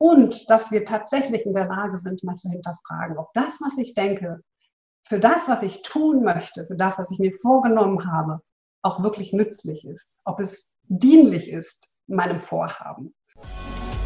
und 0.00 0.48
dass 0.48 0.72
wir 0.72 0.84
tatsächlich 0.84 1.44
in 1.44 1.52
der 1.52 1.66
Lage 1.66 1.98
sind, 1.98 2.24
mal 2.24 2.34
zu 2.34 2.48
hinterfragen, 2.48 3.18
ob 3.18 3.32
das, 3.34 3.60
was 3.60 3.76
ich 3.76 3.92
denke, 3.92 4.40
für 5.06 5.20
das, 5.20 5.46
was 5.46 5.62
ich 5.62 5.82
tun 5.82 6.22
möchte, 6.22 6.66
für 6.66 6.76
das, 6.76 6.98
was 6.98 7.10
ich 7.10 7.18
mir 7.18 7.32
vorgenommen 7.34 8.10
habe, 8.10 8.40
auch 8.82 9.02
wirklich 9.02 9.34
nützlich 9.34 9.86
ist, 9.86 10.22
ob 10.24 10.40
es 10.40 10.74
dienlich 10.88 11.50
ist 11.50 11.86
meinem 12.06 12.40
Vorhaben. 12.40 13.14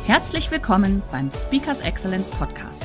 Herzlich 0.04 0.50
willkommen 0.50 1.00
beim 1.12 1.30
Speakers 1.30 1.80
Excellence 1.80 2.30
Podcast. 2.32 2.82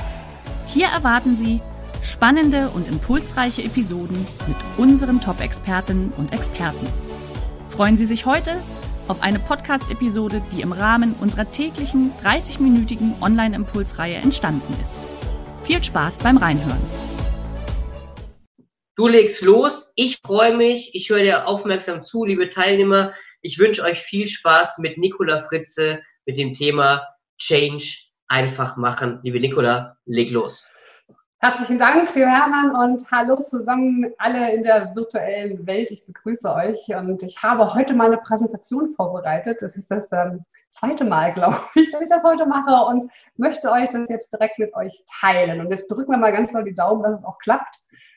Hier 0.66 0.86
erwarten 0.86 1.36
Sie 1.36 1.60
spannende 2.02 2.70
und 2.70 2.86
impulsreiche 2.86 3.64
Episoden 3.64 4.24
mit 4.46 4.56
unseren 4.78 5.20
Top-Expertinnen 5.20 6.12
und 6.16 6.32
Experten. 6.32 6.86
Freuen 7.70 7.96
Sie 7.96 8.06
sich 8.06 8.24
heute 8.24 8.56
auf 9.10 9.22
eine 9.22 9.40
Podcast-Episode, 9.40 10.40
die 10.52 10.60
im 10.60 10.70
Rahmen 10.70 11.16
unserer 11.20 11.50
täglichen 11.50 12.12
30-minütigen 12.22 13.20
Online-Impulsreihe 13.20 14.14
entstanden 14.14 14.72
ist. 14.80 14.94
Viel 15.64 15.82
Spaß 15.82 16.18
beim 16.18 16.36
Reinhören. 16.36 16.80
Du 18.94 19.08
legst 19.08 19.42
los, 19.42 19.92
ich 19.96 20.20
freue 20.24 20.56
mich, 20.56 20.94
ich 20.94 21.10
höre 21.10 21.22
dir 21.22 21.48
aufmerksam 21.48 22.04
zu, 22.04 22.24
liebe 22.24 22.50
Teilnehmer. 22.50 23.12
Ich 23.42 23.58
wünsche 23.58 23.82
euch 23.82 23.98
viel 23.98 24.28
Spaß 24.28 24.78
mit 24.78 24.96
Nicola 24.96 25.42
Fritze 25.42 26.00
mit 26.24 26.36
dem 26.36 26.54
Thema 26.54 27.04
Change 27.36 27.96
einfach 28.28 28.76
machen. 28.76 29.18
Liebe 29.24 29.40
Nicola, 29.40 29.96
leg 30.06 30.30
los. 30.30 30.70
Herzlichen 31.42 31.78
Dank, 31.78 32.10
für 32.10 32.26
Hermann, 32.26 32.76
und 32.76 33.10
hallo 33.10 33.40
zusammen 33.40 34.12
alle 34.18 34.52
in 34.52 34.62
der 34.62 34.94
virtuellen 34.94 35.66
Welt. 35.66 35.90
Ich 35.90 36.04
begrüße 36.04 36.54
euch 36.54 36.94
und 36.94 37.22
ich 37.22 37.42
habe 37.42 37.72
heute 37.72 37.94
mal 37.94 38.08
eine 38.08 38.18
Präsentation 38.18 38.94
vorbereitet. 38.94 39.62
Das 39.62 39.74
ist 39.74 39.90
das 39.90 40.12
ähm, 40.12 40.44
zweite 40.68 41.06
Mal, 41.06 41.32
glaube 41.32 41.56
ich, 41.76 41.90
dass 41.90 42.02
ich 42.02 42.10
das 42.10 42.24
heute 42.24 42.44
mache 42.44 42.84
und 42.84 43.10
möchte 43.38 43.72
euch 43.72 43.88
das 43.88 44.10
jetzt 44.10 44.34
direkt 44.34 44.58
mit 44.58 44.74
euch 44.74 45.02
teilen. 45.18 45.62
Und 45.62 45.70
jetzt 45.70 45.86
drücken 45.86 46.10
wir 46.10 46.18
mal 46.18 46.30
ganz 46.30 46.52
doll 46.52 46.64
die 46.64 46.74
Daumen, 46.74 47.02
dass 47.02 47.20
es 47.20 47.24
auch 47.24 47.38
klappt. 47.38 47.74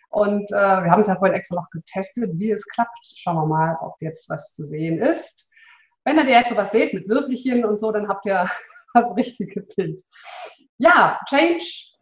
Und 0.09 0.51
äh, 0.51 0.55
wir 0.55 0.91
haben 0.91 0.99
es 0.99 1.07
ja 1.07 1.15
vorhin 1.15 1.37
extra 1.37 1.55
noch 1.55 1.69
getestet, 1.69 2.29
wie 2.33 2.51
es 2.51 2.67
klappt. 2.67 2.99
Schauen 3.03 3.37
wir 3.37 3.45
mal, 3.45 3.77
ob 3.79 3.95
jetzt 4.01 4.29
was 4.29 4.53
zu 4.53 4.65
sehen 4.65 5.01
ist. 5.01 5.49
Wenn 6.03 6.17
ihr 6.17 6.25
jetzt 6.25 6.49
sowas 6.49 6.71
seht 6.71 6.93
mit 6.93 7.07
Würfelchen 7.07 7.63
und 7.63 7.79
so, 7.79 7.93
dann 7.93 8.09
habt 8.09 8.25
ihr 8.25 8.49
das 8.93 9.15
richtige 9.15 9.61
Bild. 9.61 10.03
Ja, 10.77 11.21
Change 11.29 11.92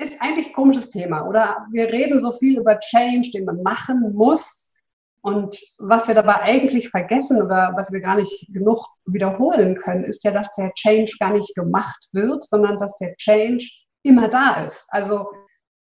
ist 0.00 0.20
eigentlich 0.20 0.48
ein 0.48 0.52
komisches 0.54 0.90
Thema, 0.90 1.26
oder? 1.26 1.66
Wir 1.72 1.88
reden 1.88 2.20
so 2.20 2.32
viel 2.32 2.58
über 2.58 2.78
Change, 2.78 3.30
den 3.32 3.44
man 3.44 3.62
machen 3.62 4.12
muss. 4.14 4.74
Und 5.22 5.60
was 5.78 6.08
wir 6.08 6.14
dabei 6.14 6.40
eigentlich 6.40 6.88
vergessen 6.88 7.42
oder 7.42 7.72
was 7.76 7.92
wir 7.92 8.00
gar 8.00 8.16
nicht 8.16 8.48
genug 8.52 8.86
wiederholen 9.04 9.76
können, 9.76 10.04
ist 10.04 10.24
ja, 10.24 10.30
dass 10.30 10.52
der 10.54 10.72
Change 10.72 11.12
gar 11.20 11.32
nicht 11.32 11.54
gemacht 11.54 12.08
wird, 12.12 12.42
sondern 12.42 12.78
dass 12.78 12.96
der 12.96 13.14
Change 13.16 13.68
immer 14.02 14.28
da 14.28 14.64
ist. 14.64 14.88
Also 14.90 15.30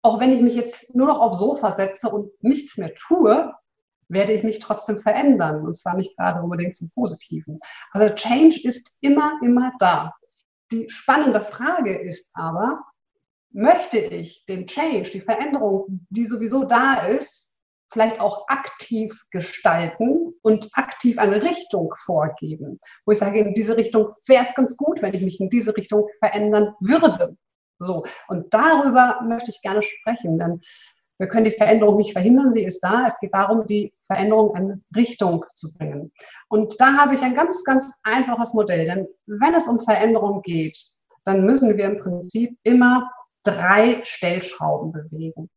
auch 0.03 0.19
wenn 0.19 0.31
ich 0.31 0.41
mich 0.41 0.53
jetzt 0.53 0.93
nur 0.95 1.07
noch 1.07 1.19
aufs 1.19 1.39
Sofa 1.39 1.71
setze 1.71 2.09
und 2.09 2.31
nichts 2.43 2.77
mehr 2.77 2.93
tue, 2.93 3.51
werde 4.09 4.33
ich 4.33 4.43
mich 4.43 4.59
trotzdem 4.59 4.99
verändern. 4.99 5.65
Und 5.65 5.75
zwar 5.75 5.95
nicht 5.95 6.15
gerade 6.15 6.41
unbedingt 6.43 6.75
zum 6.75 6.91
Positiven. 6.91 7.59
Also 7.91 8.13
Change 8.13 8.59
ist 8.63 8.97
immer, 9.01 9.39
immer 9.41 9.71
da. 9.79 10.13
Die 10.71 10.89
spannende 10.89 11.41
Frage 11.41 11.97
ist 11.97 12.29
aber, 12.35 12.83
möchte 13.53 13.99
ich 13.99 14.45
den 14.45 14.67
Change, 14.67 15.11
die 15.11 15.21
Veränderung, 15.21 16.05
die 16.09 16.25
sowieso 16.25 16.63
da 16.65 17.05
ist, 17.07 17.53
vielleicht 17.91 18.19
auch 18.19 18.47
aktiv 18.47 19.15
gestalten 19.31 20.33
und 20.41 20.69
aktiv 20.73 21.19
eine 21.19 21.41
Richtung 21.43 21.93
vorgeben, 21.95 22.79
wo 23.05 23.11
ich 23.11 23.19
sage, 23.19 23.39
in 23.39 23.53
diese 23.53 23.77
Richtung 23.77 24.07
wäre 24.27 24.43
es 24.43 24.55
ganz 24.55 24.75
gut, 24.75 25.01
wenn 25.01 25.13
ich 25.13 25.21
mich 25.21 25.39
in 25.39 25.49
diese 25.49 25.77
Richtung 25.77 26.07
verändern 26.19 26.73
würde. 26.79 27.37
So, 27.79 28.03
und 28.27 28.51
darüber 28.53 29.19
möchte 29.27 29.51
ich 29.51 29.61
gerne 29.61 29.83
sprechen, 29.83 30.39
denn 30.39 30.61
wir 31.19 31.27
können 31.27 31.45
die 31.45 31.51
Veränderung 31.51 31.97
nicht 31.97 32.13
verhindern, 32.13 32.51
sie 32.51 32.63
ist 32.63 32.81
da. 32.81 33.05
Es 33.05 33.19
geht 33.19 33.33
darum, 33.33 33.65
die 33.67 33.93
Veränderung 34.07 34.55
in 34.55 34.83
Richtung 34.95 35.45
zu 35.53 35.71
bringen. 35.77 36.11
Und 36.49 36.75
da 36.81 36.97
habe 36.97 37.13
ich 37.13 37.21
ein 37.21 37.35
ganz, 37.35 37.63
ganz 37.63 37.93
einfaches 38.01 38.53
Modell, 38.53 38.85
denn 38.85 39.07
wenn 39.27 39.53
es 39.53 39.67
um 39.67 39.79
Veränderung 39.81 40.41
geht, 40.41 40.77
dann 41.23 41.45
müssen 41.45 41.77
wir 41.77 41.85
im 41.85 41.99
Prinzip 41.99 42.57
immer 42.63 43.09
drei 43.43 44.01
Stellschrauben 44.03 44.91
bewegen. 44.91 45.49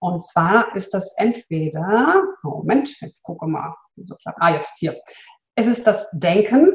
Und 0.00 0.22
zwar 0.22 0.74
ist 0.76 0.92
das 0.92 1.14
entweder, 1.16 2.22
Moment, 2.42 3.00
jetzt 3.00 3.22
gucke 3.22 3.46
mal, 3.46 3.74
ah, 4.24 4.50
jetzt 4.50 4.78
hier. 4.78 5.00
Es 5.54 5.66
ist 5.66 5.86
das 5.86 6.10
Denken, 6.12 6.74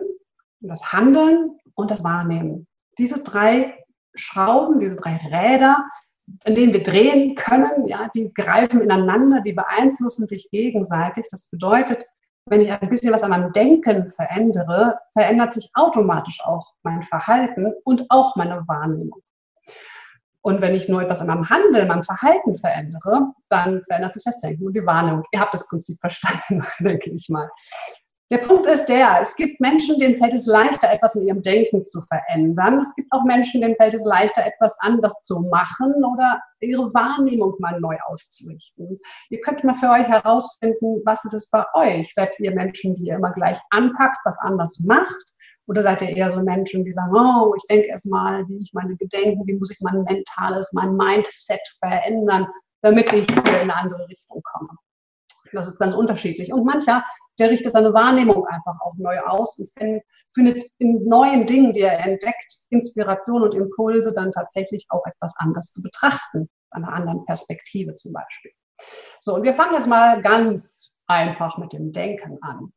das 0.61 0.91
Handeln 0.91 1.57
und 1.75 1.91
das 1.91 2.03
Wahrnehmen. 2.03 2.67
Diese 2.97 3.23
drei 3.23 3.77
Schrauben, 4.15 4.79
diese 4.79 4.95
drei 4.95 5.17
Räder, 5.17 5.85
in 6.45 6.55
denen 6.55 6.73
wir 6.73 6.83
drehen 6.83 7.35
können, 7.35 7.87
ja, 7.87 8.09
die 8.13 8.33
greifen 8.33 8.81
ineinander, 8.81 9.41
die 9.41 9.53
beeinflussen 9.53 10.27
sich 10.27 10.49
gegenseitig. 10.51 11.25
Das 11.29 11.49
bedeutet, 11.49 12.03
wenn 12.45 12.61
ich 12.61 12.71
ein 12.71 12.89
bisschen 12.89 13.13
was 13.13 13.23
an 13.23 13.29
meinem 13.31 13.51
Denken 13.53 14.09
verändere, 14.09 14.97
verändert 15.13 15.53
sich 15.53 15.69
automatisch 15.75 16.39
auch 16.43 16.73
mein 16.83 17.03
Verhalten 17.03 17.73
und 17.83 18.05
auch 18.09 18.35
meine 18.35 18.67
Wahrnehmung. 18.67 19.21
Und 20.41 20.61
wenn 20.61 20.75
ich 20.75 20.87
nur 20.87 21.01
etwas 21.01 21.21
an 21.21 21.27
meinem 21.27 21.49
Handeln, 21.49 21.87
meinem 21.87 22.03
Verhalten 22.03 22.55
verändere, 22.57 23.33
dann 23.49 23.83
verändert 23.83 24.13
sich 24.13 24.23
das 24.23 24.39
Denken 24.39 24.65
und 24.65 24.73
die 24.73 24.85
Wahrnehmung. 24.85 25.23
Ihr 25.31 25.39
habt 25.39 25.53
das 25.53 25.67
Prinzip 25.67 25.97
verstanden, 26.01 26.63
denke 26.79 27.11
ich 27.11 27.27
mal. 27.29 27.49
Der 28.31 28.37
Punkt 28.37 28.67
ist 28.67 28.85
der, 28.85 29.21
es 29.21 29.35
gibt 29.35 29.59
Menschen, 29.59 29.99
denen 29.99 30.15
fällt 30.15 30.35
es 30.35 30.45
leichter, 30.45 30.91
etwas 30.91 31.15
in 31.15 31.25
ihrem 31.25 31.41
Denken 31.41 31.83
zu 31.83 31.99
verändern. 32.01 32.77
Es 32.77 32.93
gibt 32.93 33.11
auch 33.11 33.23
Menschen, 33.23 33.61
denen 33.61 33.75
fällt 33.75 33.95
es 33.95 34.05
leichter, 34.05 34.45
etwas 34.45 34.77
anders 34.81 35.23
zu 35.25 35.39
machen 35.39 35.91
oder 36.05 36.39
ihre 36.59 36.93
Wahrnehmung 36.93 37.55
mal 37.57 37.79
neu 37.79 37.97
auszurichten. 38.05 38.99
Ihr 39.31 39.41
könnt 39.41 39.63
mal 39.63 39.73
für 39.73 39.89
euch 39.89 40.07
herausfinden, 40.07 41.01
was 41.05 41.25
ist 41.25 41.33
es 41.33 41.49
bei 41.49 41.63
euch? 41.73 42.13
Seid 42.13 42.39
ihr 42.39 42.53
Menschen, 42.53 42.93
die 42.93 43.07
ihr 43.07 43.15
immer 43.15 43.31
gleich 43.31 43.57
anpackt, 43.71 44.19
was 44.25 44.37
anders 44.41 44.79
macht? 44.81 45.38
Oder 45.69 45.83
seid 45.83 46.01
ihr 46.01 46.09
eher 46.09 46.31
so 46.31 46.41
Menschen, 46.41 46.83
die 46.83 46.91
sagen, 46.91 47.15
oh, 47.15 47.53
ich 47.55 47.63
denke 47.69 47.89
erst 47.89 48.07
mal, 48.07 48.43
wie 48.47 48.57
ich 48.57 48.73
meine 48.73 48.95
Gedenken, 48.95 49.45
wie 49.45 49.53
muss 49.53 49.69
ich 49.69 49.77
mein 49.81 50.01
mentales, 50.01 50.73
mein 50.73 50.95
Mindset 50.95 51.61
verändern, 51.77 52.47
damit 52.81 53.13
ich 53.13 53.29
in 53.29 53.45
eine 53.45 53.75
andere 53.75 54.07
Richtung 54.07 54.41
komme. 54.43 54.69
Das 55.53 55.67
ist 55.67 55.77
ganz 55.77 55.93
unterschiedlich. 55.93 56.51
Und 56.51 56.65
mancher, 56.65 57.03
der 57.37 57.51
richtet 57.51 57.73
seine 57.73 57.93
Wahrnehmung 57.93 58.47
einfach 58.47 58.81
auch 58.81 58.95
neu 58.97 59.19
aus 59.19 59.59
und 59.59 59.69
findet 60.33 60.63
in 60.79 61.05
neuen 61.07 61.45
Dingen, 61.45 61.71
die 61.71 61.81
er 61.81 61.99
entdeckt, 61.99 62.51
Inspiration 62.71 63.43
und 63.43 63.53
Impulse, 63.53 64.11
dann 64.11 64.31
tatsächlich 64.31 64.87
auch 64.89 65.05
etwas 65.05 65.35
anders 65.37 65.71
zu 65.71 65.83
betrachten, 65.83 66.49
einer 66.71 66.91
anderen 66.91 67.25
Perspektive 67.25 67.93
zum 67.93 68.11
Beispiel. 68.13 68.51
So, 69.19 69.35
und 69.35 69.43
wir 69.43 69.53
fangen 69.53 69.75
jetzt 69.75 69.87
mal 69.87 70.19
ganz 70.23 70.93
einfach 71.05 71.59
mit 71.59 71.73
dem 71.73 71.91
Denken 71.91 72.39
an. 72.41 72.73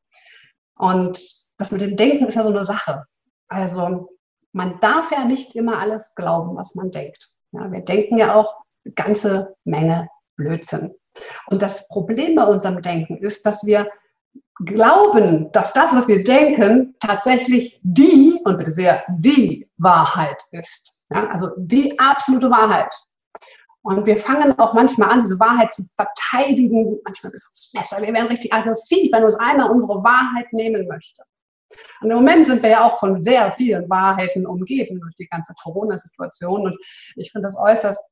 Und 0.76 1.41
das 1.62 1.70
mit 1.70 1.80
dem 1.80 1.96
Denken 1.96 2.26
ist 2.26 2.34
ja 2.34 2.42
so 2.42 2.48
eine 2.48 2.64
Sache. 2.64 3.04
Also 3.46 4.08
man 4.52 4.80
darf 4.80 5.12
ja 5.12 5.24
nicht 5.24 5.54
immer 5.54 5.78
alles 5.78 6.12
glauben, 6.16 6.56
was 6.56 6.74
man 6.74 6.90
denkt. 6.90 7.28
Ja, 7.52 7.70
wir 7.70 7.82
denken 7.82 8.18
ja 8.18 8.34
auch 8.34 8.56
eine 8.84 8.94
ganze 8.94 9.54
Menge 9.62 10.08
Blödsinn. 10.36 10.92
Und 11.46 11.62
das 11.62 11.86
Problem 11.86 12.34
bei 12.34 12.44
unserem 12.44 12.82
Denken 12.82 13.16
ist, 13.18 13.46
dass 13.46 13.64
wir 13.64 13.88
glauben, 14.64 15.52
dass 15.52 15.72
das, 15.72 15.94
was 15.94 16.08
wir 16.08 16.24
denken, 16.24 16.96
tatsächlich 16.98 17.78
die, 17.84 18.40
und 18.44 18.58
bitte 18.58 18.72
sehr, 18.72 19.04
die 19.18 19.70
Wahrheit 19.76 20.42
ist. 20.50 21.04
Ja, 21.10 21.28
also 21.28 21.50
die 21.56 21.96
absolute 22.00 22.50
Wahrheit. 22.50 22.92
Und 23.82 24.04
wir 24.06 24.16
fangen 24.16 24.58
auch 24.58 24.74
manchmal 24.74 25.10
an, 25.10 25.20
diese 25.20 25.38
Wahrheit 25.38 25.72
zu 25.72 25.84
verteidigen, 25.94 26.98
manchmal 27.04 27.30
bis 27.30 27.46
aufs 27.48 27.72
Messer. 27.72 28.02
Wir 28.04 28.12
werden 28.12 28.28
richtig 28.28 28.52
aggressiv, 28.52 29.12
wenn 29.12 29.22
uns 29.22 29.36
einer 29.36 29.70
unsere 29.70 30.02
Wahrheit 30.02 30.52
nehmen 30.52 30.88
möchte. 30.88 31.22
Und 32.00 32.10
im 32.10 32.16
Moment 32.16 32.46
sind 32.46 32.62
wir 32.62 32.70
ja 32.70 32.84
auch 32.84 32.98
von 32.98 33.22
sehr 33.22 33.52
vielen 33.52 33.88
Wahrheiten 33.88 34.46
umgeben 34.46 35.00
durch 35.00 35.14
die 35.14 35.26
ganze 35.26 35.54
Corona-Situation. 35.62 36.66
Und 36.66 36.78
ich 37.16 37.30
finde 37.30 37.46
das 37.46 37.56
äußerst 37.56 38.02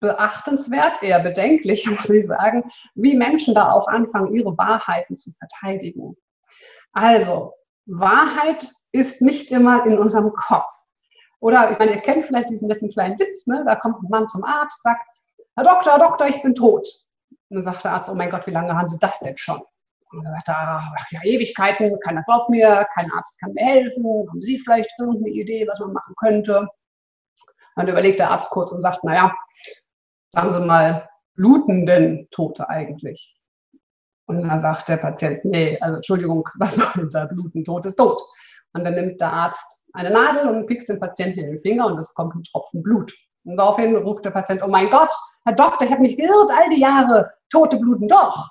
beachtenswert, 0.00 1.02
eher 1.02 1.20
bedenklich, 1.20 1.86
muss 1.90 2.08
ich 2.10 2.26
sagen, 2.26 2.64
wie 2.94 3.14
Menschen 3.14 3.54
da 3.54 3.70
auch 3.70 3.86
anfangen, 3.88 4.34
ihre 4.34 4.56
Wahrheiten 4.56 5.16
zu 5.16 5.30
verteidigen. 5.32 6.16
Also, 6.92 7.54
Wahrheit 7.86 8.68
ist 8.92 9.22
nicht 9.22 9.50
immer 9.50 9.86
in 9.86 9.98
unserem 9.98 10.32
Kopf. 10.32 10.72
Oder, 11.40 11.70
ich 11.70 11.78
meine, 11.78 11.94
ihr 11.94 12.00
kennt 12.00 12.26
vielleicht 12.26 12.50
diesen 12.50 12.68
netten 12.68 12.88
kleinen 12.88 13.18
Witz, 13.18 13.46
ne? 13.46 13.64
da 13.66 13.76
kommt 13.76 14.02
ein 14.02 14.10
Mann 14.10 14.28
zum 14.28 14.44
Arzt, 14.44 14.82
sagt, 14.82 15.00
Herr 15.56 15.64
Doktor, 15.64 15.92
Herr 15.92 15.98
Doktor, 15.98 16.26
ich 16.26 16.42
bin 16.42 16.54
tot. 16.54 16.86
Und 17.48 17.56
dann 17.56 17.64
sagt 17.64 17.84
der 17.84 17.92
Arzt, 17.92 18.10
oh 18.10 18.14
mein 18.14 18.30
Gott, 18.30 18.46
wie 18.46 18.52
lange 18.52 18.76
haben 18.76 18.88
Sie 18.88 18.98
das 18.98 19.18
denn 19.20 19.36
schon? 19.36 19.60
Und 20.12 20.24
dann 20.24 20.34
sagt 20.34 20.48
er, 20.48 20.82
ach 20.98 21.10
ja, 21.12 21.20
Ewigkeiten, 21.22 21.98
keiner 22.00 22.22
glaubt 22.24 22.50
mir, 22.50 22.86
kein 22.94 23.10
Arzt 23.12 23.38
kann 23.40 23.52
mir 23.52 23.64
helfen, 23.64 24.04
haben 24.28 24.42
Sie 24.42 24.58
vielleicht 24.58 24.90
irgendeine 24.98 25.30
Idee, 25.30 25.66
was 25.68 25.78
man 25.78 25.92
machen 25.92 26.14
könnte? 26.18 26.68
Dann 27.76 27.88
überlegt 27.88 28.18
der 28.18 28.30
Arzt 28.30 28.50
kurz 28.50 28.72
und 28.72 28.80
sagt, 28.80 29.04
naja, 29.04 29.32
sagen 30.30 30.52
Sie 30.52 30.60
mal, 30.60 31.08
bluten 31.34 31.86
denn 31.86 32.26
Tote 32.30 32.68
eigentlich? 32.68 33.36
Und 34.26 34.46
dann 34.46 34.58
sagt 34.58 34.88
der 34.88 34.96
Patient, 34.96 35.44
nee, 35.44 35.78
also 35.80 35.96
Entschuldigung, 35.96 36.48
was 36.58 36.76
soll 36.76 37.08
da 37.10 37.26
bluten? 37.26 37.64
Tot 37.64 37.84
ist 37.86 37.96
tot. 37.96 38.20
Und 38.72 38.84
dann 38.84 38.94
nimmt 38.94 39.20
der 39.20 39.32
Arzt 39.32 39.84
eine 39.92 40.10
Nadel 40.10 40.48
und 40.48 40.66
pickst 40.66 40.88
den 40.88 41.00
Patienten 41.00 41.40
in 41.40 41.46
den 41.46 41.58
Finger 41.58 41.86
und 41.86 41.98
es 41.98 42.14
kommt 42.14 42.34
ein 42.34 42.42
Tropfen 42.44 42.82
Blut. 42.82 43.12
Und 43.44 43.56
daraufhin 43.56 43.96
ruft 43.96 44.24
der 44.24 44.30
Patient, 44.30 44.62
oh 44.62 44.68
mein 44.68 44.90
Gott, 44.90 45.14
Herr 45.44 45.54
Doktor, 45.54 45.86
ich 45.86 45.90
habe 45.90 46.02
mich 46.02 46.16
geirrt, 46.16 46.50
all 46.56 46.68
die 46.70 46.80
Jahre, 46.80 47.32
Tote 47.48 47.76
bluten 47.76 48.06
doch. 48.06 48.50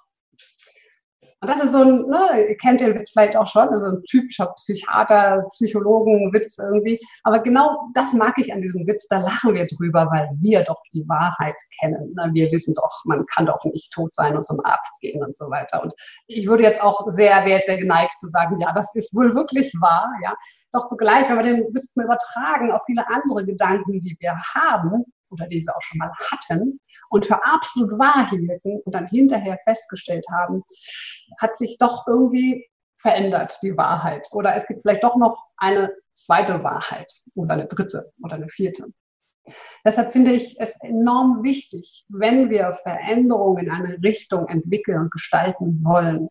Und 1.41 1.49
das 1.49 1.63
ist 1.63 1.71
so 1.71 1.81
ein, 1.81 2.05
ne, 2.07 2.49
ihr 2.49 2.57
kennt 2.57 2.81
den 2.81 2.95
Witz 2.95 3.11
vielleicht 3.11 3.37
auch 3.37 3.47
schon, 3.47 3.69
also 3.69 3.87
ein 3.87 4.03
typischer 4.03 4.47
Psychiater, 4.57 5.45
Psychologen-Witz 5.53 6.57
irgendwie. 6.57 6.99
Aber 7.23 7.39
genau 7.39 7.89
das 7.93 8.11
mag 8.11 8.33
ich 8.37 8.51
an 8.51 8.61
diesem 8.61 8.85
Witz, 8.85 9.07
da 9.07 9.19
lachen 9.19 9.55
wir 9.55 9.65
drüber, 9.65 10.09
weil 10.11 10.29
wir 10.41 10.63
doch 10.63 10.81
die 10.93 11.07
Wahrheit 11.07 11.55
kennen. 11.79 12.13
Ne? 12.15 12.29
Wir 12.33 12.51
wissen 12.51 12.73
doch, 12.75 13.05
man 13.05 13.25
kann 13.27 13.45
doch 13.45 13.63
nicht 13.63 13.93
tot 13.93 14.13
sein 14.13 14.35
und 14.35 14.45
zum 14.45 14.59
Arzt 14.65 14.99
gehen 14.99 15.23
und 15.23 15.33
so 15.33 15.49
weiter. 15.49 15.81
Und 15.81 15.93
ich 16.27 16.45
würde 16.45 16.63
jetzt 16.63 16.81
auch 16.81 17.07
sehr, 17.07 17.45
wäre 17.45 17.61
sehr 17.61 17.77
geneigt 17.77 18.17
zu 18.17 18.27
sagen, 18.27 18.59
ja, 18.59 18.73
das 18.73 18.93
ist 18.95 19.15
wohl 19.15 19.33
wirklich 19.33 19.73
wahr, 19.79 20.11
ja. 20.23 20.33
Doch 20.73 20.85
zugleich, 20.85 21.29
wenn 21.29 21.37
wir 21.37 21.43
den 21.43 21.73
Witz 21.73 21.95
mal 21.95 22.03
übertragen 22.05 22.71
auf 22.73 22.83
viele 22.85 23.07
andere 23.07 23.45
Gedanken, 23.45 24.01
die 24.01 24.17
wir 24.19 24.37
haben, 24.53 25.05
oder 25.29 25.47
die 25.47 25.65
wir 25.65 25.75
auch 25.75 25.81
schon 25.81 25.97
mal 25.97 26.11
hatten 26.31 26.79
und 27.09 27.25
für 27.25 27.43
absolut 27.43 27.97
wahr 27.99 28.29
hielten 28.29 28.79
und 28.85 28.93
dann 28.93 29.07
hinterher 29.07 29.57
festgestellt 29.63 30.25
haben, 30.31 30.63
hat 31.39 31.55
sich 31.55 31.77
doch 31.79 32.07
irgendwie 32.07 32.67
verändert, 32.97 33.57
die 33.63 33.75
Wahrheit. 33.77 34.27
Oder 34.31 34.55
es 34.55 34.67
gibt 34.67 34.81
vielleicht 34.81 35.03
doch 35.03 35.15
noch 35.15 35.47
eine 35.57 35.93
zweite 36.13 36.63
Wahrheit 36.63 37.11
oder 37.35 37.53
eine 37.53 37.67
dritte 37.67 38.11
oder 38.21 38.35
eine 38.35 38.49
vierte. 38.49 38.85
Deshalb 39.83 40.11
finde 40.11 40.31
ich 40.31 40.59
es 40.59 40.75
enorm 40.81 41.43
wichtig, 41.43 42.05
wenn 42.09 42.49
wir 42.49 42.73
Veränderungen 42.73 43.65
in 43.65 43.71
eine 43.71 43.97
Richtung 44.03 44.47
entwickeln 44.47 44.99
und 44.99 45.11
gestalten 45.11 45.83
wollen, 45.83 46.27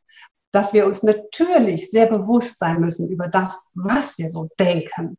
dass 0.52 0.72
wir 0.72 0.86
uns 0.86 1.02
natürlich 1.02 1.90
sehr 1.90 2.06
bewusst 2.06 2.58
sein 2.58 2.80
müssen 2.80 3.10
über 3.10 3.28
das, 3.28 3.70
was 3.74 4.16
wir 4.18 4.30
so 4.30 4.48
denken 4.58 5.16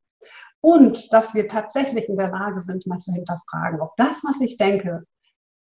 und 0.62 1.14
dass 1.14 1.34
wir 1.34 1.48
tatsächlich 1.48 2.10
in 2.10 2.16
der 2.16 2.30
Lage 2.30 2.62
sind, 2.62 2.86
mal 2.88 3.00
zu 3.00 3.14
hinterfragen, 3.14 3.82
ob 3.82 3.96
das, 3.98 4.24
was 4.24 4.42
ich 4.42 4.58
denke, 4.58 5.04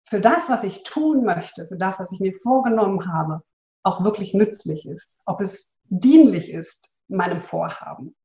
für 0.05 0.21
das, 0.21 0.49
was 0.49 0.63
ich 0.63 0.83
tun 0.83 1.23
möchte, 1.23 1.67
für 1.67 1.77
das, 1.77 1.99
was 1.99 2.11
ich 2.11 2.19
mir 2.19 2.33
vorgenommen 2.33 3.11
habe, 3.11 3.41
auch 3.83 4.03
wirklich 4.03 4.33
nützlich 4.33 4.88
ist, 4.88 5.21
ob 5.25 5.41
es 5.41 5.75
dienlich 5.85 6.51
ist 6.51 6.99
meinem 7.07 7.41
Vorhaben. 7.41 8.15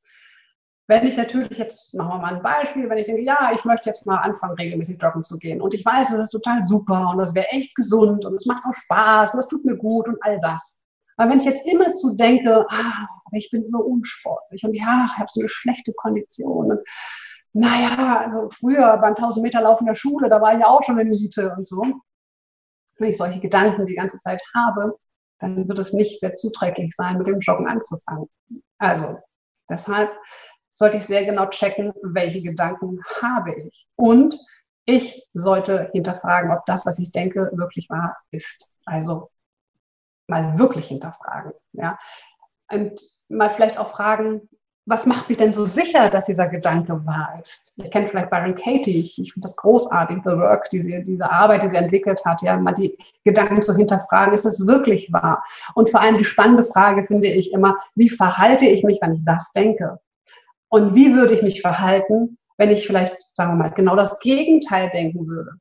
Wenn 0.89 1.07
ich 1.07 1.17
natürlich 1.17 1.57
jetzt, 1.59 1.95
machen 1.95 2.11
wir 2.11 2.19
mal 2.19 2.35
ein 2.35 2.43
Beispiel, 2.43 2.89
wenn 2.91 2.99
ich 2.99 3.07
denke, 3.07 3.23
ja, 3.23 3.51
ich 3.55 3.65
möchte 3.65 3.89
jetzt 3.89 4.07
mal 4.07 4.19
anfangen, 4.19 4.55
regelmäßig 4.55 5.01
joggen 5.01 5.23
zu 5.23 5.39
gehen 5.39 5.61
und 5.61 5.75
ich 5.75 5.85
weiß, 5.85 6.11
das 6.11 6.19
ist 6.19 6.31
total 6.31 6.63
super 6.63 7.11
und 7.11 7.19
das 7.19 7.35
wäre 7.35 7.49
echt 7.51 7.75
gesund 7.75 8.25
und 8.25 8.35
es 8.35 8.47
macht 8.47 8.65
auch 8.67 8.75
Spaß 8.75 9.33
und 9.33 9.39
das 9.39 9.49
tut 9.49 9.65
mir 9.65 9.77
gut 9.77 10.09
und 10.09 10.19
all 10.23 10.39
das. 10.41 10.82
Aber 11.23 11.31
wenn 11.31 11.39
ich 11.39 11.45
jetzt 11.45 11.65
immer 11.69 11.95
zu 11.95 12.17
denke, 12.17 12.67
ah, 12.69 13.07
ich 13.31 13.49
bin 13.53 13.65
so 13.65 13.79
unsportlich 13.79 14.65
und 14.65 14.75
ja, 14.75 15.07
ich 15.07 15.17
habe 15.17 15.29
so 15.31 15.41
eine 15.41 15.49
schlechte 15.49 15.93
Kondition 15.93 16.73
und 16.73 16.81
naja, 17.53 18.25
also 18.25 18.49
früher 18.51 18.97
beim 18.97 19.15
1000 19.15 19.45
Meter 19.45 19.61
Lauf 19.61 19.79
in 19.79 19.87
der 19.87 19.95
Schule, 19.95 20.29
da 20.29 20.41
war 20.41 20.55
ich 20.55 20.59
ja 20.59 20.67
auch 20.67 20.83
schon 20.83 20.99
eine 20.99 21.09
Niete 21.09 21.55
und 21.57 21.65
so. 21.65 21.81
Wenn 22.99 23.11
ich 23.11 23.17
solche 23.17 23.39
Gedanken 23.39 23.87
die 23.87 23.95
ganze 23.95 24.19
Zeit 24.19 24.43
habe, 24.53 24.99
dann 25.39 25.69
wird 25.69 25.79
es 25.79 25.93
nicht 25.93 26.19
sehr 26.19 26.35
zuträglich 26.35 26.93
sein, 26.97 27.19
mit 27.19 27.29
dem 27.29 27.39
Joggen 27.39 27.69
anzufangen. 27.69 28.29
Also 28.79 29.19
deshalb 29.71 30.11
sollte 30.73 30.97
ich 30.97 31.07
sehr 31.07 31.25
genau 31.25 31.47
checken, 31.47 31.93
welche 32.03 32.43
Gedanken 32.43 32.99
habe 33.21 33.55
ich. 33.55 33.87
Und 33.95 34.37
ich 34.87 35.25
sollte 35.35 35.89
hinterfragen, 35.93 36.51
ob 36.51 36.67
das, 36.67 36.85
was 36.85 36.99
ich 36.99 37.13
denke, 37.13 37.49
wirklich 37.55 37.89
wahr 37.91 38.17
ist. 38.33 38.75
Also 38.87 39.31
mal 40.29 40.59
wirklich 40.59 40.87
hinterfragen. 40.87 41.53
Ja? 41.73 41.99
Und 42.71 43.03
mal 43.29 43.51
vielleicht 43.51 43.79
auch 43.79 43.89
fragen, 43.89 44.49
was 44.85 45.07
macht 45.07 45.29
mich 45.29 45.39
denn 45.39 45.53
so 45.53 45.65
sicher, 45.65 46.11
dass 46.11 46.25
dieser 46.25 46.49
Gedanke 46.49 47.07
wahr 47.07 47.39
ist? 47.41 47.73
Ihr 47.77 47.89
kennt 47.89 48.11
vielleicht 48.11 48.31
Byron 48.31 48.55
Katie, 48.55 48.99
ich, 48.99 49.17
ich 49.21 49.33
finde 49.33 49.47
das 49.47 49.57
großartig, 49.57 50.19
The 50.25 50.31
Work, 50.31 50.71
diese, 50.71 51.01
diese 51.03 51.31
Arbeit, 51.31 51.63
die 51.63 51.69
sie 51.69 51.77
entwickelt 51.77 52.21
hat, 52.25 52.43
ja, 52.43 52.57
mal 52.57 52.73
die 52.73 52.97
Gedanken 53.25 53.63
zu 53.63 53.77
hinterfragen, 53.77 54.35
ist 54.35 54.45
es 54.45 54.67
wirklich 54.67 55.13
wahr? 55.13 55.45
Und 55.75 55.89
vor 55.89 56.01
allem 56.01 56.19
die 56.19 56.25
spannende 56.25 56.65
Frage 56.65 57.07
finde 57.07 57.29
ich 57.29 57.53
immer, 57.53 57.77
wie 57.95 58.09
verhalte 58.09 58.67
ich 58.67 58.83
mich, 58.83 58.99
wenn 59.01 59.15
ich 59.15 59.25
das 59.25 59.53
denke? 59.53 60.01
Und 60.69 60.95
wie 60.97 61.15
würde 61.15 61.35
ich 61.35 61.43
mich 61.43 61.61
verhalten, 61.61 62.39
wenn 62.57 62.71
ich 62.71 62.87
vielleicht, 62.87 63.17
sagen 63.35 63.53
wir 63.53 63.65
mal, 63.65 63.71
genau 63.71 63.95
das 63.95 64.19
Gegenteil 64.19 64.91
denken 64.91 65.29
würde? 65.29 65.53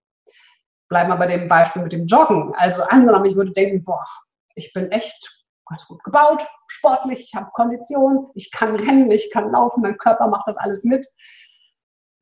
Bleiben 0.90 1.10
wir 1.10 1.18
bei 1.18 1.28
dem 1.28 1.48
Beispiel 1.48 1.84
mit 1.84 1.92
dem 1.92 2.08
Joggen. 2.08 2.54
Also 2.56 2.84
angenommen, 2.84 3.25
ich 3.25 3.36
würde 3.36 3.52
denken, 3.52 3.84
boah, 3.84 4.06
ich 4.56 4.74
bin 4.74 4.92
echt 4.92 5.42
ganz 5.68 5.86
gut 5.86 6.03
gebaut, 6.03 6.45
sportlich, 6.68 7.21
ich 7.21 7.33
habe 7.33 7.50
Kondition, 7.53 8.30
ich 8.36 8.51
kann 8.51 8.75
rennen, 8.75 9.09
ich 9.09 9.31
kann 9.31 9.51
laufen, 9.51 9.81
mein 9.81 9.98
Körper 9.98 10.27
macht 10.27 10.48
das 10.48 10.57
alles 10.57 10.83
mit, 10.83 11.06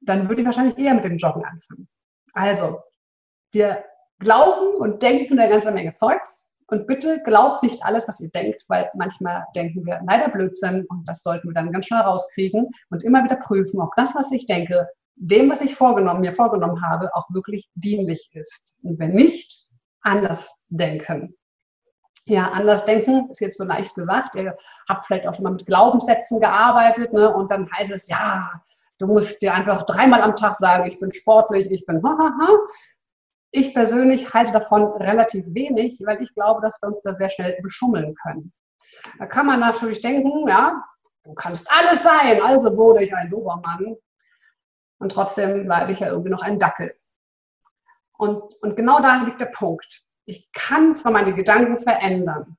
dann 0.01 0.29
würde 0.29 0.41
ich 0.41 0.45
wahrscheinlich 0.45 0.77
eher 0.77 0.93
mit 0.93 1.03
dem 1.03 1.17
Joggen 1.17 1.43
anfangen. 1.43 1.89
Also, 2.33 2.79
wir 3.51 3.83
glauben 4.19 4.75
und 4.77 5.01
denken 5.01 5.39
eine 5.39 5.49
ganze 5.49 5.71
Menge 5.71 5.95
Zeugs. 5.95 6.47
Und 6.67 6.85
bitte 6.85 7.23
glaubt 7.23 7.63
nicht 7.63 7.83
alles, 7.83 8.07
was 8.07 8.19
ihr 8.19 8.29
denkt, 8.29 8.63
weil 8.67 8.91
manchmal 8.93 9.43
denken 9.55 9.83
wir 9.87 10.01
leider 10.05 10.29
Blödsinn 10.29 10.85
und 10.89 11.03
das 11.09 11.23
sollten 11.23 11.49
wir 11.49 11.55
dann 11.55 11.71
ganz 11.71 11.87
schnell 11.87 12.01
rauskriegen 12.01 12.69
und 12.91 13.03
immer 13.03 13.23
wieder 13.23 13.37
prüfen, 13.37 13.81
ob 13.81 13.95
das, 13.95 14.13
was 14.13 14.31
ich 14.31 14.45
denke, 14.45 14.87
dem, 15.15 15.49
was 15.49 15.61
ich 15.61 15.73
vorgenommen, 15.75 16.21
mir 16.21 16.35
vorgenommen 16.35 16.79
habe, 16.85 17.09
auch 17.15 17.25
wirklich 17.31 17.67
dienlich 17.73 18.29
ist. 18.33 18.79
Und 18.83 18.99
wenn 18.99 19.13
nicht, 19.13 19.71
anders 20.01 20.67
denken 20.69 21.35
ja, 22.29 22.49
anders 22.51 22.85
denken, 22.85 23.29
ist 23.31 23.41
jetzt 23.41 23.57
so 23.57 23.63
leicht 23.63 23.95
gesagt. 23.95 24.35
Ihr 24.35 24.55
habt 24.87 25.05
vielleicht 25.05 25.27
auch 25.27 25.33
schon 25.33 25.43
mal 25.43 25.53
mit 25.53 25.65
Glaubenssätzen 25.65 26.39
gearbeitet 26.39 27.11
ne? 27.11 27.33
und 27.33 27.49
dann 27.49 27.69
heißt 27.71 27.91
es, 27.91 28.07
ja, 28.07 28.51
du 28.99 29.07
musst 29.07 29.41
dir 29.41 29.53
einfach 29.53 29.83
dreimal 29.83 30.21
am 30.21 30.35
Tag 30.35 30.55
sagen, 30.55 30.85
ich 30.85 30.99
bin 30.99 31.11
sportlich, 31.11 31.69
ich 31.71 31.86
bin 31.86 32.03
hahaha. 32.03 32.57
Ich 33.51 33.74
persönlich 33.74 34.31
halte 34.31 34.51
davon 34.51 34.83
relativ 34.98 35.43
wenig, 35.48 36.00
weil 36.05 36.21
ich 36.21 36.33
glaube, 36.36 36.62
dass 36.62 36.79
wir 36.81 36.88
uns 36.88 37.01
da 37.01 37.13
sehr 37.13 37.29
schnell 37.29 37.57
beschummeln 37.63 38.13
können. 38.21 38.53
Da 39.17 39.25
kann 39.25 39.48
man 39.48 39.59
natürlich 39.59 40.01
denken, 40.01 40.48
ja, 40.48 40.83
du 41.24 41.33
kannst 41.33 41.67
alles 41.71 42.03
sein, 42.03 42.41
also 42.43 42.77
wurde 42.77 43.01
ich 43.01 43.15
ein 43.15 43.31
Dobermann. 43.31 43.95
Und 45.00 45.12
trotzdem 45.12 45.65
bleibe 45.65 45.93
ich 45.93 46.01
ja 46.01 46.09
irgendwie 46.09 46.29
noch 46.29 46.43
ein 46.43 46.59
Dackel. 46.59 46.93
Und, 48.17 48.53
und 48.62 48.75
genau 48.75 49.00
da 49.00 49.24
liegt 49.24 49.41
der 49.41 49.48
Punkt. 49.48 50.03
Ich 50.29 50.51
kann 50.51 50.95
zwar 50.95 51.12
meine 51.12 51.33
Gedanken 51.33 51.79
verändern, 51.79 52.55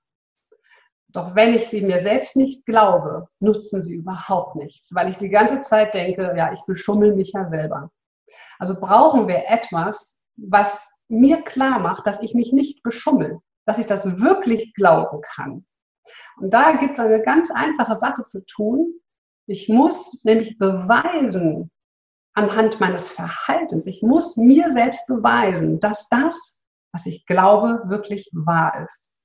doch 1.06 1.36
wenn 1.36 1.54
ich 1.54 1.68
sie 1.68 1.82
mir 1.82 2.00
selbst 2.00 2.34
nicht 2.34 2.66
glaube, 2.66 3.28
nutzen 3.38 3.80
sie 3.80 3.94
überhaupt 3.94 4.56
nichts, 4.56 4.92
weil 4.92 5.08
ich 5.08 5.18
die 5.18 5.28
ganze 5.28 5.60
Zeit 5.60 5.94
denke, 5.94 6.34
ja, 6.36 6.52
ich 6.52 6.62
beschummel 6.66 7.14
mich 7.14 7.32
ja 7.32 7.46
selber. 7.46 7.92
Also 8.58 8.74
brauchen 8.74 9.28
wir 9.28 9.48
etwas, 9.48 10.24
was 10.34 11.04
mir 11.06 11.42
klar 11.42 11.78
macht, 11.78 12.08
dass 12.08 12.22
ich 12.22 12.34
mich 12.34 12.52
nicht 12.52 12.82
beschummel, 12.82 13.38
dass 13.66 13.78
ich 13.78 13.86
das 13.86 14.20
wirklich 14.20 14.74
glauben 14.74 15.20
kann. 15.20 15.64
Und 16.38 16.52
da 16.52 16.72
gibt 16.72 16.94
es 16.94 16.98
eine 16.98 17.22
ganz 17.22 17.52
einfache 17.52 17.94
Sache 17.94 18.24
zu 18.24 18.44
tun. 18.46 18.94
Ich 19.46 19.68
muss 19.68 20.24
nämlich 20.24 20.58
beweisen, 20.58 21.70
anhand 22.34 22.80
meines 22.80 23.06
Verhaltens, 23.06 23.86
ich 23.86 24.02
muss 24.02 24.36
mir 24.36 24.72
selbst 24.72 25.06
beweisen, 25.06 25.78
dass 25.78 26.08
das, 26.08 26.59
was 26.92 27.06
ich 27.06 27.26
glaube, 27.26 27.82
wirklich 27.86 28.30
wahr 28.32 28.84
ist. 28.84 29.20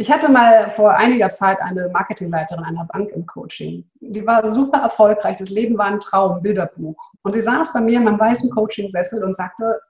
Ich 0.00 0.12
hatte 0.12 0.28
mal 0.28 0.70
vor 0.70 0.94
einiger 0.94 1.28
Zeit 1.28 1.60
eine 1.60 1.88
Marketingleiterin 1.88 2.64
einer 2.64 2.84
Bank 2.84 3.10
im 3.10 3.26
Coaching. 3.26 3.90
Die 4.00 4.24
war 4.24 4.48
super 4.48 4.78
erfolgreich. 4.78 5.38
Das 5.38 5.50
Leben 5.50 5.76
war 5.76 5.86
ein 5.86 5.98
Traum, 5.98 6.40
Bilderbuch. 6.40 7.10
Und 7.22 7.32
sie 7.32 7.40
saß 7.40 7.72
bei 7.72 7.80
mir 7.80 7.98
in 7.98 8.04
meinem 8.04 8.20
weißen 8.20 8.48
Coaching-Sessel 8.50 9.24
und 9.24 9.34
sagte, 9.34 9.80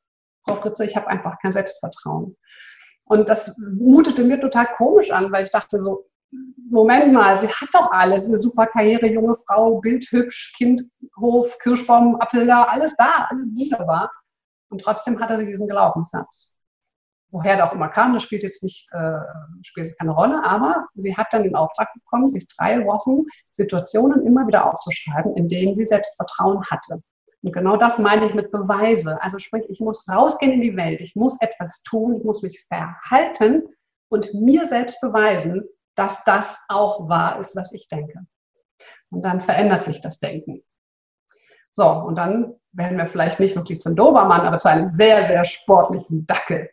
Frau 0.45 0.57
Fritze, 0.57 0.87
ich 0.87 0.97
habe 0.97 1.09
einfach 1.09 1.39
kein 1.43 1.53
Selbstvertrauen. 1.53 2.35
Und 3.05 3.29
das 3.29 3.55
mutete 3.59 4.25
mir 4.25 4.41
total 4.41 4.67
komisch 4.77 5.11
an, 5.11 5.31
weil 5.31 5.45
ich 5.45 5.51
dachte 5.51 5.79
so, 5.79 6.07
Moment 6.71 7.13
mal, 7.13 7.41
sie 7.41 7.49
hat 7.49 7.69
doch 7.73 7.91
alles, 7.91 8.29
eine 8.29 8.39
super 8.39 8.67
Karriere, 8.67 9.07
junge 9.07 9.35
Frau, 9.35 9.81
bildhübsch, 9.81 10.55
Kind, 10.57 10.83
Hof, 11.19 11.59
Kirschbaum, 11.59 12.21
Apfel 12.21 12.47
da, 12.47 12.65
alles 12.65 12.95
da, 12.97 13.27
alles 13.31 13.55
wunderbar. 13.57 14.11
Und 14.71 14.81
trotzdem 14.81 15.21
hatte 15.21 15.39
sie 15.39 15.47
diesen 15.47 15.69
Glaubenssatz. 15.69 16.59
woher 17.31 17.57
der 17.57 17.69
auch 17.69 17.75
immer 17.75 17.89
kam, 17.89 18.15
das 18.15 18.23
spielt 18.23 18.43
jetzt 18.43 18.63
nicht, 18.63 18.91
äh, 18.93 19.21
spielt 19.63 19.87
jetzt 19.87 19.99
keine 19.99 20.13
Rolle, 20.13 20.43
aber 20.45 20.87
sie 20.95 21.17
hat 21.17 21.29
dann 21.33 21.43
den 21.43 21.57
Auftrag 21.57 21.93
bekommen, 21.93 22.29
sich 22.29 22.47
drei 22.57 22.85
Wochen 22.87 23.25
Situationen 23.53 24.27
immer 24.27 24.47
wieder 24.47 24.67
aufzuschreiben, 24.67 25.37
in 25.37 25.49
denen 25.49 25.75
sie 25.75 25.85
Selbstvertrauen 25.85 26.65
hatte. 26.71 27.03
Und 27.43 27.53
genau 27.53 27.77
das 27.77 27.99
meine 27.99 28.27
ich 28.27 28.35
mit 28.35 28.51
Beweise. 28.51 29.23
Also 29.23 29.39
sprich, 29.39 29.65
ich 29.69 29.81
muss 29.81 30.09
rausgehen 30.09 30.53
in 30.53 30.61
die 30.61 30.77
Welt, 30.77 31.01
ich 31.01 31.15
muss 31.15 31.41
etwas 31.41 31.83
tun, 31.83 32.17
ich 32.17 32.25
muss 32.25 32.43
mich 32.43 32.65
verhalten 32.65 33.69
und 34.09 34.33
mir 34.35 34.67
selbst 34.67 35.01
beweisen, 35.01 35.65
dass 35.95 36.25
das 36.25 36.59
auch 36.69 37.09
wahr 37.09 37.39
ist, 37.39 37.55
was 37.55 37.73
ich 37.73 37.89
denke. 37.89 38.21
Und 39.11 39.23
dann 39.23 39.41
verändert 39.41 39.83
sich 39.83 40.01
das 40.01 40.19
Denken. 40.19 40.63
So, 41.71 41.89
und 41.89 42.17
dann 42.17 42.58
werden 42.73 42.99
wir 42.99 43.07
vielleicht 43.07 43.41
nicht 43.41 43.57
wirklich 43.57 43.81
zum 43.81 43.97
Dobermann, 43.97 44.43
aber 44.43 44.59
zu 44.59 44.69
einem 44.69 44.89
sehr, 44.89 45.23
sehr 45.25 45.45
sportlichen 45.45 46.27
Dackel. 46.27 46.71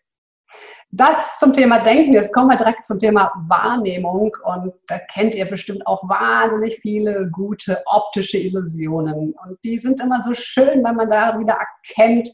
Das 0.92 1.40
zum 1.40 1.52
Thema 1.52 1.80
Denken. 1.80 2.14
Jetzt 2.14 2.34
kommen 2.34 2.50
wir 2.50 2.58
direkt 2.58 2.86
zum 2.86 3.00
Thema 3.00 3.32
Wahrnehmung. 3.48 4.36
Und 4.44 4.74
da 4.88 5.00
kennt 5.00 5.36
ihr 5.36 5.46
bestimmt 5.46 5.86
auch 5.88 6.08
wahnsinnig 6.08 6.80
viele 6.80 7.30
gute 7.32 7.82
optische 7.86 8.38
Illusionen. 8.38 9.34
Und 9.34 9.58
die 9.64 9.78
sind 9.78 10.00
immer 10.00 10.22
so 10.22 10.34
schön, 10.34 10.84
wenn 10.84 10.96
man 10.96 11.10
da 11.10 11.38
wieder 11.40 11.58
erkennt, 11.58 12.30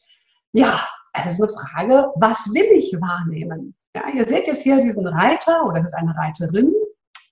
ja, 0.53 0.80
es 1.13 1.25
ist 1.25 1.41
eine 1.41 1.51
Frage, 1.51 2.12
was 2.15 2.53
will 2.53 2.72
ich 2.75 2.94
wahrnehmen? 2.94 3.75
Ja, 3.96 4.03
ihr 4.13 4.25
seht 4.25 4.48
jetzt 4.48 4.63
hier 4.63 4.80
diesen 4.80 5.08
Reiter 5.08 5.65
oder 5.65 5.82
es 5.82 5.88
ist 5.88 5.96
eine 5.96 6.15
Reiterin, 6.15 6.74